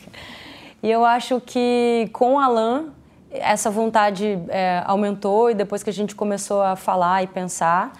[0.81, 2.85] E eu acho que com o Alan,
[3.31, 7.93] essa vontade é, aumentou e depois que a gente começou a falar e pensar.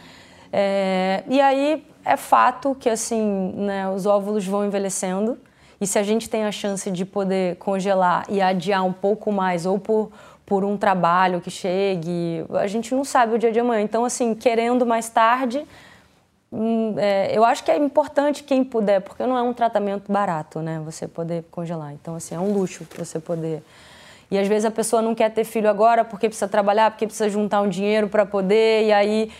[0.52, 5.38] É, e aí é fato que assim, né, os óvulos vão envelhecendo
[5.82, 9.66] e se a gente tem a chance de poder congelar e adiar um pouco mais
[9.66, 10.12] ou por,
[10.46, 13.82] por um trabalho que chegue, a gente não sabe o dia de amanhã.
[13.82, 15.66] Então, assim, querendo mais tarde,
[16.98, 20.82] é, eu acho que é importante quem puder, porque não é um tratamento barato, né?
[20.84, 21.94] Você poder congelar.
[21.94, 23.62] Então, assim, é um luxo você poder.
[24.32, 27.30] E às vezes a pessoa não quer ter filho agora porque precisa trabalhar, porque precisa
[27.30, 29.32] juntar um dinheiro para poder, e aí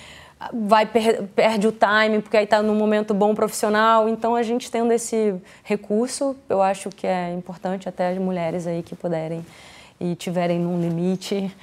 [0.54, 4.08] vai per perde o time porque aí está num momento bom profissional.
[4.08, 8.84] Então, a gente tendo esse recurso, eu acho que é importante até as mulheres aí
[8.84, 9.46] que puderem
[10.00, 11.54] e tiverem num limite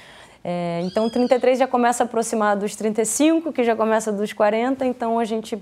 [0.49, 5.19] é, então, 33 já começa a aproximar dos 35, que já começa dos 40, então
[5.19, 5.61] a gente.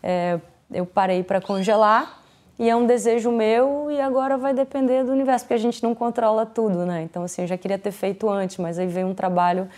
[0.00, 0.38] É,
[0.72, 2.22] eu parei para congelar
[2.56, 5.92] e é um desejo meu e agora vai depender do universo, porque a gente não
[5.92, 7.02] controla tudo, né?
[7.02, 9.68] Então, assim, eu já queria ter feito antes, mas aí veio um trabalho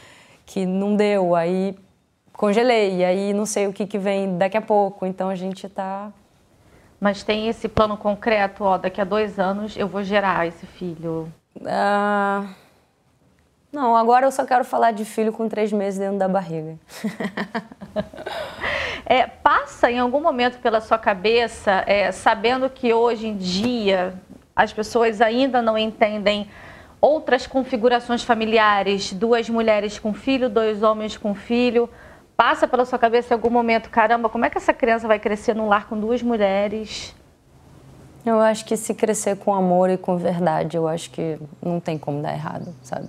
[0.45, 1.75] que não deu, aí
[2.35, 5.67] congelei, e aí não sei o que, que vem daqui a pouco, então a gente
[5.67, 6.13] está.
[7.01, 11.33] Mas tem esse plano concreto, ó, daqui a dois anos eu vou gerar esse filho?
[11.65, 12.47] Ah.
[13.75, 16.79] Não, agora eu só quero falar de filho com três meses dentro da barriga.
[19.05, 24.15] é, passa em algum momento pela sua cabeça, é, sabendo que hoje em dia
[24.55, 26.49] as pessoas ainda não entendem
[27.01, 31.91] outras configurações familiares, duas mulheres com filho, dois homens com filho.
[32.37, 35.53] Passa pela sua cabeça em algum momento, caramba, como é que essa criança vai crescer
[35.53, 37.13] num lar com duas mulheres?
[38.25, 41.99] Eu acho que se crescer com amor e com verdade, eu acho que não tem
[41.99, 43.09] como dar errado, sabe?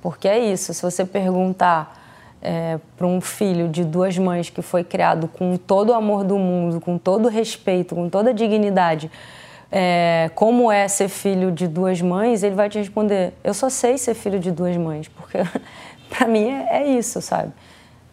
[0.00, 1.98] Porque é isso, se você perguntar
[2.42, 6.38] é, para um filho de duas mães que foi criado com todo o amor do
[6.38, 9.10] mundo, com todo o respeito, com toda a dignidade,
[9.70, 13.98] é, como é ser filho de duas mães, ele vai te responder: Eu só sei
[13.98, 15.38] ser filho de duas mães, porque
[16.08, 17.52] para mim é, é, isso, sabe?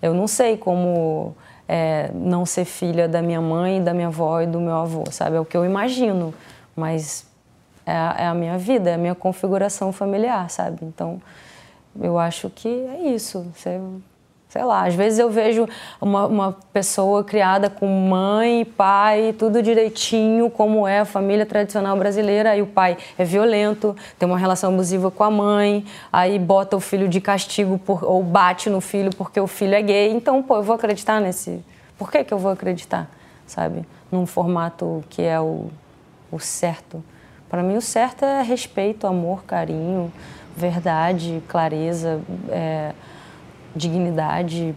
[0.02, 1.36] Eu não sei como
[1.68, 5.38] é, não ser filha da minha mãe, da minha avó e do meu avô, sabe?
[5.38, 6.34] É o que eu imagino,
[6.76, 7.26] mas
[7.86, 10.80] é a, é a minha vida, é a minha configuração familiar, sabe?
[10.84, 11.20] Então
[12.02, 13.46] eu acho que é isso.
[13.56, 13.80] Você,
[14.50, 15.68] sei lá, às vezes eu vejo
[16.00, 22.52] uma, uma pessoa criada com mãe, pai, tudo direitinho, como é a família tradicional brasileira,
[22.52, 26.80] aí o pai é violento, tem uma relação abusiva com a mãe, aí bota o
[26.80, 30.12] filho de castigo por, ou bate no filho porque o filho é gay.
[30.12, 31.64] Então, pô, eu vou acreditar nesse.
[31.98, 33.10] Por que, que eu vou acreditar,
[33.46, 33.86] sabe?
[34.12, 35.68] Num formato que é o,
[36.32, 37.04] o certo.
[37.50, 40.12] Para mim, o certo é respeito, amor, carinho
[40.58, 42.94] verdade, clareza, é,
[43.76, 44.76] dignidade.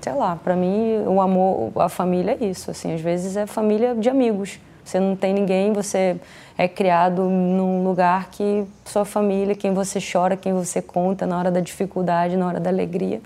[0.00, 2.70] Sei lá, para mim o amor, a família é isso.
[2.70, 4.60] Assim, às vezes é família de amigos.
[4.84, 6.16] Você não tem ninguém, você
[6.56, 11.50] é criado num lugar que sua família, quem você chora, quem você conta na hora
[11.50, 13.20] da dificuldade, na hora da alegria,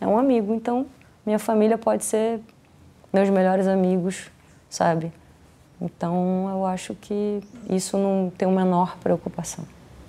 [0.00, 0.52] é um amigo.
[0.52, 0.86] Então,
[1.24, 2.40] minha família pode ser
[3.12, 4.28] meus melhores amigos,
[4.68, 5.12] sabe?
[5.80, 7.40] Então eu acho que
[7.70, 9.64] isso não tem a menor preocupação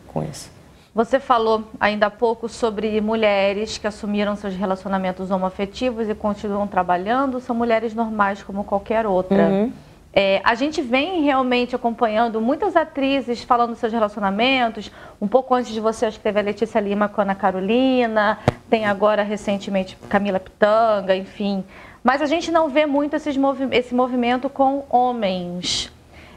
[0.07, 0.54] com isso.
[0.95, 7.41] Você falou ainda há pouco sobre mulheres que assumiram seus relacionamentos homoafetivos e continuam trabalhando,
[7.41, 9.43] são mulheres normais como qualquer outra.
[9.43, 9.73] Uhum.
[10.13, 14.89] É, a gente vem realmente acompanhando muitas atrizes falando dos seus relacionamentos.
[15.19, 18.39] Um pouco antes de você, acho que teve a Letícia Lima com a Ana Carolina,
[18.69, 21.65] tem agora recentemente Camila Pitanga, enfim.
[22.01, 25.91] Mas a gente não vê muito movi esse movimento com homens.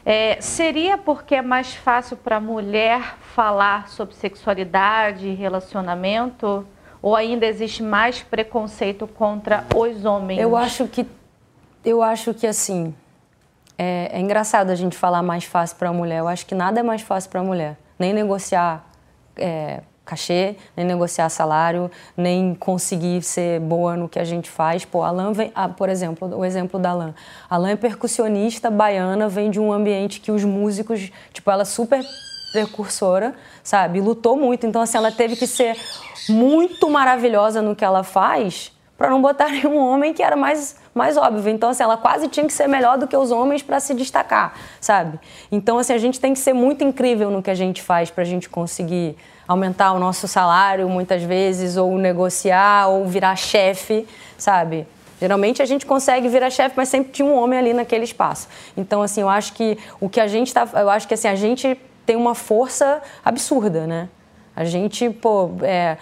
[0.05, 6.67] É, seria porque é mais fácil para a mulher falar sobre sexualidade e relacionamento?
[7.01, 10.41] Ou ainda existe mais preconceito contra os homens?
[10.41, 11.07] Eu acho que,
[11.85, 12.93] eu acho que assim,
[13.77, 16.19] é, é engraçado a gente falar mais fácil para a mulher.
[16.19, 17.77] Eu acho que nada é mais fácil para a mulher.
[17.97, 18.85] Nem negociar
[19.37, 24.83] é, cachê, nem negociar salário, nem conseguir ser boa no que a gente faz.
[24.83, 27.15] Pô, Alan vem, ah, por exemplo, o exemplo da Alan.
[27.49, 32.03] Alan é percussionista baiana, vem de um ambiente que os músicos, tipo, ela super
[32.51, 34.01] precursora, sabe?
[34.01, 35.77] Lutou muito, então assim, ela teve que ser
[36.27, 41.15] muito maravilhosa no que ela faz para não botarem um homem que era mais mais
[41.15, 41.49] óbvio.
[41.49, 44.53] Então, assim, ela quase tinha que ser melhor do que os homens para se destacar,
[44.81, 45.17] sabe?
[45.49, 48.23] Então, assim, a gente tem que ser muito incrível no que a gente faz para
[48.23, 49.15] a gente conseguir
[49.47, 54.05] aumentar o nosso salário muitas vezes, ou negociar, ou virar chefe,
[54.37, 54.85] sabe?
[55.19, 58.47] Geralmente a gente consegue virar chefe, mas sempre tinha um homem ali naquele espaço.
[58.75, 60.67] Então, assim, eu acho que o que a gente está.
[60.73, 61.77] Eu acho que assim, a gente
[62.09, 64.09] tem uma força absurda, né?
[64.55, 65.95] A gente, pô, é,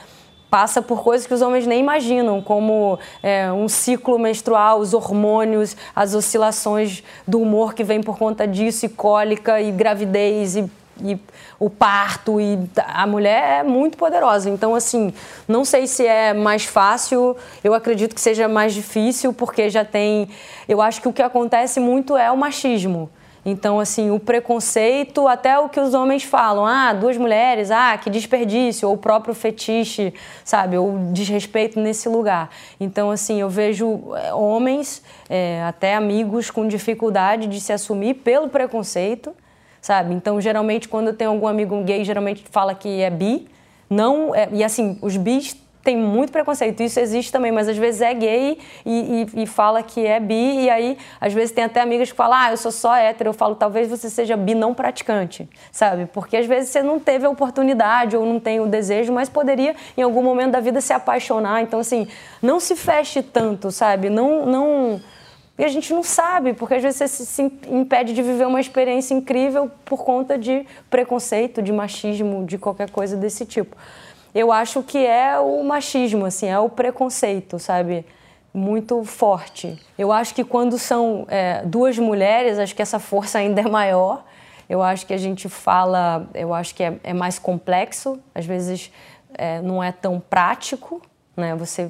[0.49, 5.75] passa por coisas que os homens nem imaginam, como é, um ciclo menstrual, os hormônios,
[5.93, 10.71] as oscilações do humor que vem por conta disso, e cólica, e gravidez, e,
[11.03, 11.19] e
[11.59, 14.49] o parto, e a mulher é muito poderosa.
[14.49, 15.13] Então, assim,
[15.45, 20.29] não sei se é mais fácil, eu acredito que seja mais difícil, porque já tem.
[20.69, 23.09] Eu acho que o que acontece muito é o machismo.
[23.49, 28.09] Então, assim, o preconceito, até o que os homens falam, ah, duas mulheres, ah, que
[28.09, 32.49] desperdício, ou o próprio fetiche, sabe, ou desrespeito nesse lugar.
[32.77, 38.49] Então, assim, eu vejo eh, homens, é, até amigos, com dificuldade de se assumir pelo
[38.49, 39.33] preconceito,
[39.81, 40.13] sabe?
[40.13, 43.47] Então, geralmente, quando eu tenho algum amigo gay, geralmente fala que é bi,
[43.89, 45.55] não, é, e assim, os bis
[45.87, 46.83] tem muito preconceito.
[46.83, 50.65] Isso existe também, mas às vezes é gay e, e, e, fala que é bi,
[50.65, 53.29] e aí às vezes tem até amigas que falam, ah, eu sou só hétero.
[53.29, 56.05] Eu falo, talvez você seja bi não praticante, sabe?
[56.07, 59.77] Porque às vezes você não teve a oportunidade ou não tem o desejo, mas poderia
[59.95, 61.61] em algum momento da vida se apaixonar.
[61.61, 62.05] Então, assim,
[62.41, 64.09] não se feche tanto, sabe?
[64.09, 64.45] Não.
[64.45, 65.01] não...
[65.57, 69.15] E a gente não sabe, porque às vezes você se impede de viver uma experiência
[69.15, 73.75] incrível por conta de preconceito, de machismo, de qualquer coisa desse tipo
[74.33, 78.05] eu acho que é o machismo, assim, é o preconceito, sabe?
[78.53, 79.79] Muito forte.
[79.97, 84.23] Eu acho que quando são é, duas mulheres, acho que essa força ainda é maior.
[84.69, 88.91] Eu acho que a gente fala, eu acho que é, é mais complexo, às vezes
[89.33, 91.01] é, não é tão prático,
[91.35, 91.55] né?
[91.55, 91.89] Você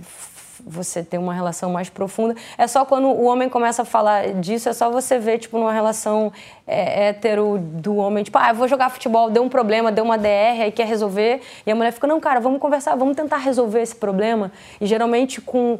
[0.67, 2.35] você ter uma relação mais profunda.
[2.57, 5.71] É só quando o homem começa a falar disso, é só você ver, tipo, numa
[5.71, 6.31] relação
[6.67, 10.17] é, hétero do homem, tipo, ah, eu vou jogar futebol, deu um problema, deu uma
[10.17, 11.41] DR, aí quer resolver.
[11.65, 14.51] E a mulher fica, não, cara, vamos conversar, vamos tentar resolver esse problema.
[14.81, 15.79] E geralmente com.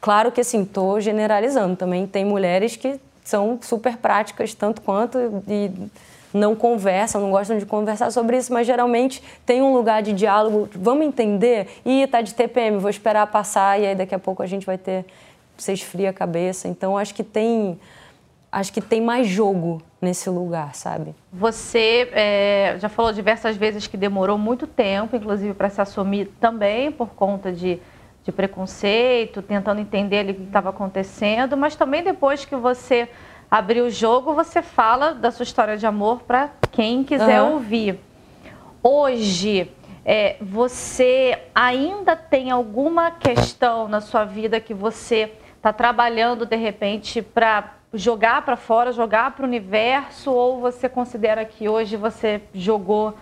[0.00, 2.06] Claro que assim, tô generalizando também.
[2.06, 5.42] Tem mulheres que são super práticas, tanto quanto.
[5.48, 5.70] E,
[6.32, 10.68] não conversam, não gostam de conversar sobre isso, mas geralmente tem um lugar de diálogo.
[10.74, 11.68] Vamos entender?
[11.84, 14.78] Ih, tá de TPM, vou esperar passar e aí daqui a pouco a gente vai
[14.78, 15.04] ter.
[15.56, 16.68] Você esfria a cabeça.
[16.68, 17.78] Então acho que tem.
[18.52, 21.14] Acho que tem mais jogo nesse lugar, sabe?
[21.32, 26.90] Você é, já falou diversas vezes que demorou muito tempo, inclusive para se assumir também
[26.90, 27.78] por conta de,
[28.24, 33.08] de preconceito, tentando entender o que estava acontecendo, mas também depois que você
[33.50, 37.54] abrir o jogo, você fala da sua história de amor para quem quiser uhum.
[37.54, 37.98] ouvir.
[38.82, 39.70] Hoje,
[40.04, 47.20] é, você ainda tem alguma questão na sua vida que você está trabalhando de repente
[47.20, 53.14] para jogar para fora, jogar para o universo, ou você considera que hoje você jogou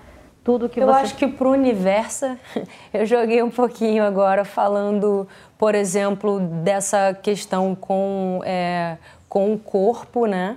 [0.44, 0.98] tudo que eu você.
[0.98, 2.26] Eu acho que para o universo,
[2.92, 5.26] eu joguei um pouquinho agora falando,
[5.58, 8.98] por exemplo, dessa questão com é,
[9.28, 10.56] com o corpo, né?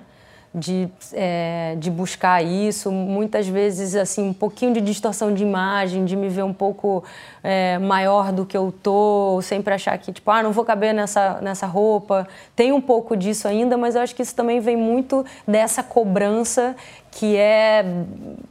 [0.53, 6.13] De, é, de buscar isso, muitas vezes assim um pouquinho de distorção de imagem, de
[6.13, 7.05] me ver um pouco
[7.41, 11.39] é, maior do que eu tô, sempre achar que tipo ah não vou caber nessa
[11.39, 15.25] nessa roupa, tem um pouco disso ainda, mas eu acho que isso também vem muito
[15.47, 16.75] dessa cobrança
[17.11, 17.85] que é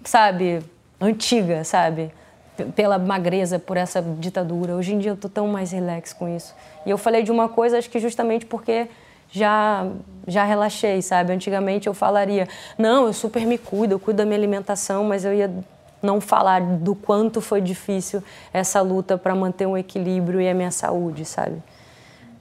[0.02, 0.60] sabe
[0.98, 2.10] antiga, sabe
[2.74, 4.74] pela magreza, por essa ditadura.
[4.74, 6.54] Hoje em dia eu tô tão mais relax com isso.
[6.84, 8.88] E eu falei de uma coisa, acho que justamente porque
[9.30, 9.86] já
[10.26, 11.32] já relaxei, sabe?
[11.32, 12.46] Antigamente eu falaria,
[12.78, 15.50] não, eu super me cuido, eu cuido da minha alimentação, mas eu ia
[16.02, 18.22] não falar do quanto foi difícil
[18.52, 21.62] essa luta para manter um equilíbrio e a minha saúde, sabe?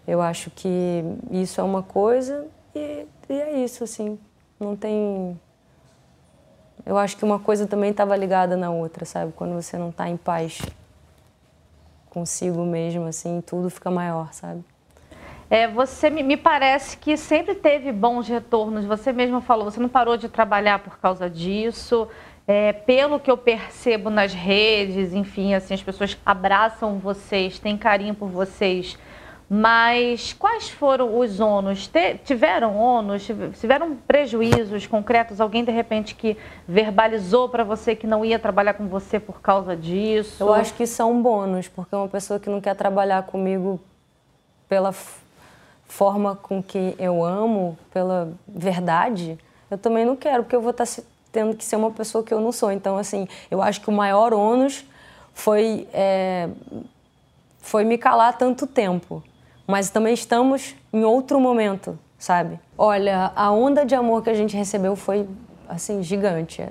[0.08, 4.18] Eu acho que isso é uma coisa e, e é isso, assim.
[4.60, 5.40] Não tem.
[6.86, 9.34] Eu acho que uma coisa também estava ligada na outra, sabe?
[9.34, 10.62] Quando você não está em paz
[12.10, 14.64] consigo mesmo, assim, tudo fica maior, sabe?
[15.50, 18.86] É, você me, me, parece que sempre teve bons retornos.
[18.86, 22.08] Você mesmo falou, você não parou de trabalhar por causa disso.
[22.48, 28.14] É, pelo que eu percebo nas redes, enfim, assim, as pessoas abraçam vocês, têm carinho
[28.14, 28.98] por vocês.
[29.52, 31.90] Mas quais foram os ônus?
[32.24, 33.28] Tiveram ônus?
[33.60, 35.42] Tiveram prejuízos concretos?
[35.42, 36.38] Alguém de repente que
[36.68, 40.44] verbalizou para você que não ia trabalhar com você por causa disso?
[40.44, 43.80] Eu acho que são bônus, porque uma pessoa que não quer trabalhar comigo
[44.68, 44.92] pela
[45.90, 49.38] forma com que eu amo, pela verdade,
[49.70, 52.34] eu também não quero, porque eu vou estar tá tendo que ser uma pessoa que
[52.34, 52.72] eu não sou.
[52.72, 54.86] Então, assim, eu acho que o maior ônus
[55.34, 56.48] foi, é,
[57.60, 59.22] foi me calar tanto tempo.
[59.68, 62.60] Mas também estamos em outro momento, sabe?
[62.78, 65.28] Olha, a onda de amor que a gente recebeu foi,
[65.68, 66.64] assim, gigante.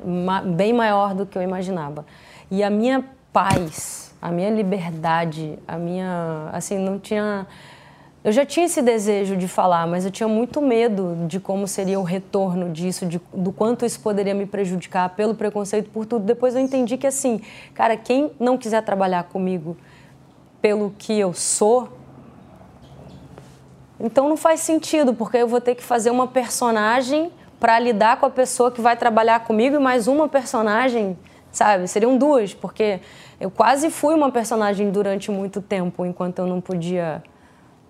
[0.57, 2.07] Bem maior do que eu imaginava.
[2.51, 6.51] E a minha paz, a minha liberdade, a minha...
[6.53, 7.47] Assim, não tinha
[8.25, 12.01] eu já tinha esse desejo de falar, mas eu tinha muito medo de como seria
[12.01, 16.25] o retorno disso, de, do quanto isso poderia me prejudicar pelo preconceito, por tudo.
[16.25, 17.41] Depois eu entendi que, assim,
[17.75, 19.77] cara, quem não quiser trabalhar comigo
[20.61, 21.89] pelo que eu sou,
[24.01, 28.27] então não faz sentido, porque eu vou ter que fazer uma personagem para lidar com
[28.27, 31.16] a pessoa que vai trabalhar comigo e mais uma personagem,
[31.53, 31.87] sabe?
[31.87, 33.01] Seriam duas, porque
[33.41, 37.23] eu quase fui uma personagem durante muito tempo, enquanto eu não podia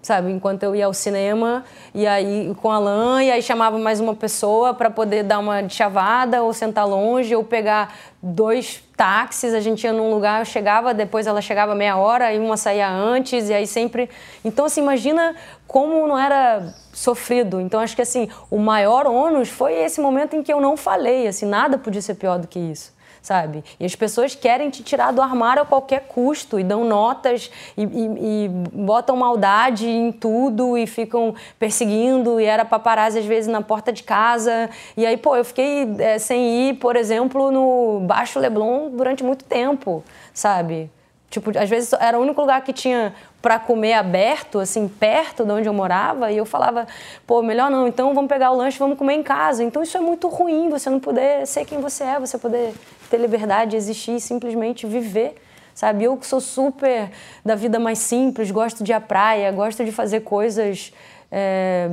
[0.02, 0.30] sabe?
[0.30, 4.14] Enquanto eu ia ao cinema e aí com a lã e aí chamava mais uma
[4.14, 9.84] pessoa para poder dar uma chavada ou sentar longe ou pegar dois táxis, a gente
[9.84, 13.54] ia num lugar, eu chegava, depois ela chegava meia hora e uma saía antes e
[13.54, 14.08] aí sempre.
[14.44, 15.34] Então assim, imagina
[15.66, 17.60] como não era sofrido.
[17.60, 21.26] Então acho que assim, o maior ônus foi esse momento em que eu não falei,
[21.26, 23.64] assim, nada podia ser pior do que isso sabe?
[23.78, 27.82] E as pessoas querem te tirar do armário a qualquer custo e dão notas e,
[27.82, 32.40] e, e botam maldade em tudo e ficam perseguindo.
[32.40, 34.70] E era paparazzi às vezes na porta de casa.
[34.96, 39.44] E aí, pô, eu fiquei é, sem ir, por exemplo, no Baixo Leblon durante muito
[39.44, 40.02] tempo,
[40.32, 40.90] sabe?
[41.30, 45.52] Tipo, às vezes era o único lugar que tinha para comer aberto, assim, perto de
[45.52, 46.86] onde eu morava, e eu falava,
[47.26, 49.62] pô, melhor não, então vamos pegar o lanche, vamos comer em casa.
[49.62, 52.72] Então isso é muito ruim, você não poder ser quem você é, você poder
[53.10, 55.34] ter liberdade de existir simplesmente viver.
[55.74, 57.10] Sabe, eu que sou super
[57.44, 60.92] da vida mais simples, gosto de ir à praia, gosto de fazer coisas
[61.30, 61.88] é...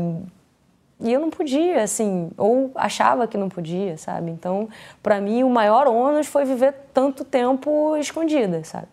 [1.00, 4.32] e eu não podia, assim, ou achava que não podia, sabe?
[4.32, 4.68] Então,
[5.04, 8.88] para mim, o maior ônus foi viver tanto tempo escondida, sabe?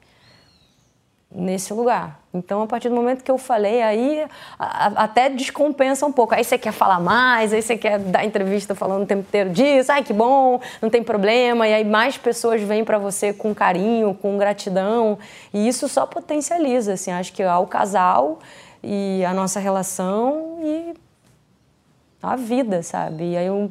[1.34, 2.20] Nesse lugar.
[2.34, 4.24] Então, a partir do momento que eu falei, aí
[4.58, 6.34] a, a, até descompensa um pouco.
[6.34, 9.92] Aí você quer falar mais, aí você quer dar entrevista falando o tempo inteiro disso,
[9.92, 11.68] ai que bom, não tem problema.
[11.68, 15.18] E aí mais pessoas vêm para você com carinho, com gratidão.
[15.52, 18.38] E isso só potencializa, assim, acho que ao casal
[18.82, 20.94] e a nossa relação e
[22.22, 23.32] a vida, sabe?
[23.32, 23.70] E aí eu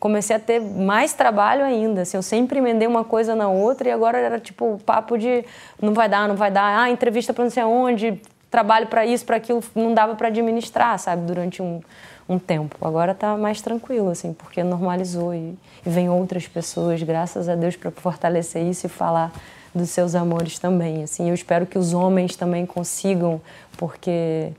[0.00, 2.00] comecei a ter mais trabalho ainda.
[2.00, 5.44] Assim, eu sempre emendei uma coisa na outra e agora era tipo papo de
[5.80, 6.80] não vai dar, não vai dar.
[6.80, 8.20] Ah, entrevista para não sei aonde,
[8.50, 11.82] trabalho para isso, para aquilo, não dava para administrar, sabe, durante um,
[12.26, 12.76] um tempo.
[12.84, 17.76] Agora está mais tranquilo, assim, porque normalizou e, e vem outras pessoas, graças a Deus,
[17.76, 19.30] para fortalecer isso e falar
[19.74, 21.02] dos seus amores também.
[21.02, 23.38] Assim, eu espero que os homens também consigam,
[23.76, 24.52] porque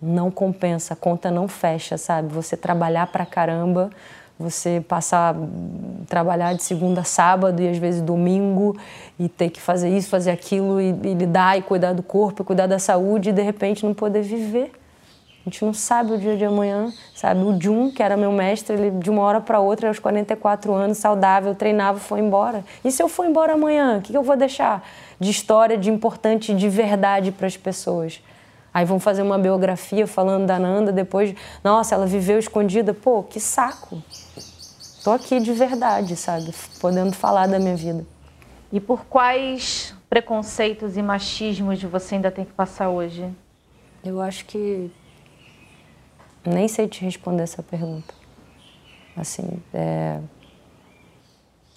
[0.00, 2.28] não compensa, a conta não fecha, sabe?
[2.32, 3.90] Você trabalhar pra caramba
[4.40, 5.36] você passar
[6.08, 8.74] trabalhar de segunda a sábado e às vezes domingo
[9.18, 12.44] e ter que fazer isso, fazer aquilo e, e lidar e cuidar do corpo, e
[12.44, 14.72] cuidar da saúde e de repente não poder viver.
[15.44, 17.40] A gente não sabe o dia de amanhã, sabe?
[17.40, 20.98] O Jun, que era meu mestre, ele de uma hora para outra, aos 44 anos,
[20.98, 22.64] saudável, treinava, foi embora.
[22.84, 24.86] E se eu for embora amanhã, o que eu vou deixar
[25.18, 28.22] de história, de importante, de verdade para as pessoas?
[28.72, 32.94] Aí vão fazer uma biografia falando da Nanda, depois, nossa, ela viveu escondida.
[32.94, 34.02] Pô, que saco.
[35.02, 36.54] Tô aqui de verdade, sabe?
[36.80, 38.06] Podendo falar da minha vida.
[38.72, 43.28] E por quais preconceitos e machismos você ainda tem que passar hoje?
[44.04, 44.90] Eu acho que
[46.44, 48.14] nem sei te responder essa pergunta.
[49.16, 50.20] Assim, é...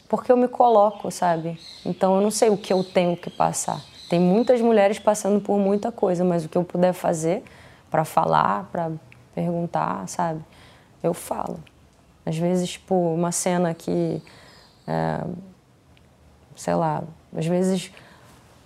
[0.08, 1.60] porque eu me coloco, sabe?
[1.86, 3.82] Então eu não sei o que eu tenho que passar.
[4.10, 7.44] Tem muitas mulheres passando por muita coisa, mas o que eu puder fazer
[7.90, 8.92] para falar, para
[9.34, 10.42] perguntar, sabe?
[11.02, 11.60] Eu falo.
[12.26, 14.22] Às vezes, tipo, uma cena que,
[14.88, 15.24] é,
[16.56, 17.04] sei lá,
[17.36, 17.92] às vezes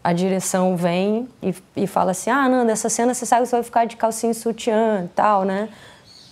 [0.03, 3.55] a direção vem e, e fala assim: ah, Nanda, essa cena você sabe que você
[3.55, 5.69] vai ficar de calcinha e sutiã e tal, né?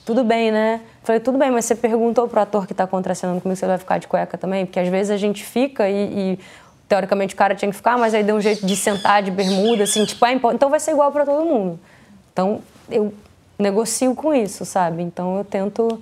[0.05, 0.81] Tudo bem, né?
[1.03, 3.77] Falei, tudo bem, mas você perguntou pro ator que está contracenando comigo se ele vai
[3.79, 4.65] ficar de cueca também?
[4.65, 6.39] Porque às vezes a gente fica e, e
[6.87, 9.83] teoricamente o cara tinha que ficar, mas aí deu um jeito de sentar de bermuda,
[9.83, 11.79] assim, tipo, ah, então vai ser igual para todo mundo.
[12.31, 13.13] Então eu
[13.57, 15.01] negocio com isso, sabe?
[15.01, 16.01] Então eu tento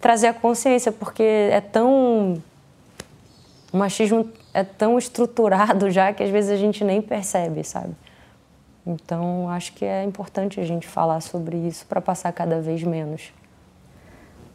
[0.00, 2.40] trazer a consciência, porque é tão.
[3.72, 7.94] O machismo é tão estruturado já que às vezes a gente nem percebe, sabe?
[8.86, 13.32] Então acho que é importante a gente falar sobre isso para passar cada vez menos.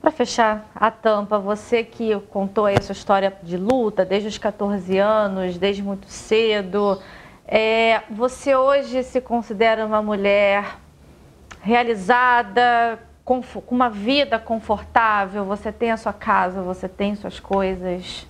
[0.06, 4.38] Para fechar a tampa, você que contou aí a sua história de luta desde os
[4.38, 7.02] 14 anos, desde muito cedo,
[7.48, 10.78] é, você hoje se considera uma mulher
[11.60, 15.44] realizada, com, com uma vida confortável?
[15.46, 18.28] Você tem a sua casa, você tem suas coisas?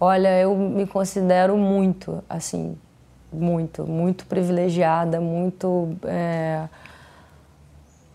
[0.00, 2.74] Olha, eu me considero muito, assim,
[3.30, 5.94] muito, muito privilegiada, muito.
[6.04, 6.66] É...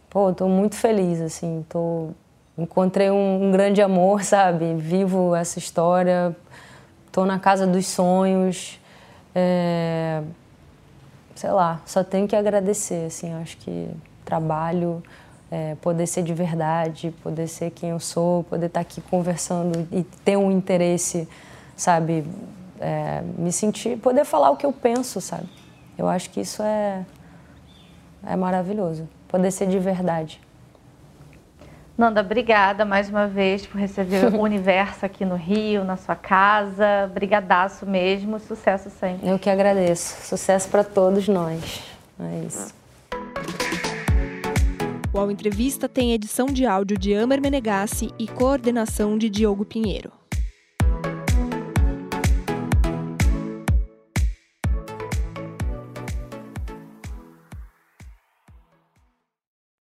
[0.10, 2.10] Pô, estou muito feliz, assim, tô
[2.58, 4.76] encontrei um, um, grande amor, sabe?
[4.76, 6.36] Vivo essa história,
[7.08, 8.80] estou na casa dos sonhos,
[9.36, 10.22] é,
[11.36, 13.90] sei lá, só tenho que agradecer, assim, acho que
[14.24, 15.04] trabalho,
[15.52, 19.88] é, poder ser de verdade, poder ser quem eu sou, poder estar tá aqui conversando
[19.92, 21.28] e ter um interesse,
[21.76, 22.26] sabe?
[22.80, 25.48] É, me sentir, poder falar o que eu penso, sabe?
[25.98, 27.06] Eu acho que isso é,
[28.26, 30.42] é maravilhoso, poder ser de verdade.
[31.96, 37.10] Nanda, obrigada mais uma vez por receber o universo aqui no Rio, na sua casa.
[37.14, 39.28] Brigadaço mesmo, sucesso sempre.
[39.28, 40.26] Eu que agradeço.
[40.28, 41.84] Sucesso para todos nós.
[42.20, 42.74] É isso.
[45.14, 50.12] O Ao Entrevista tem edição de áudio de Amer Menegassi e coordenação de Diogo Pinheiro.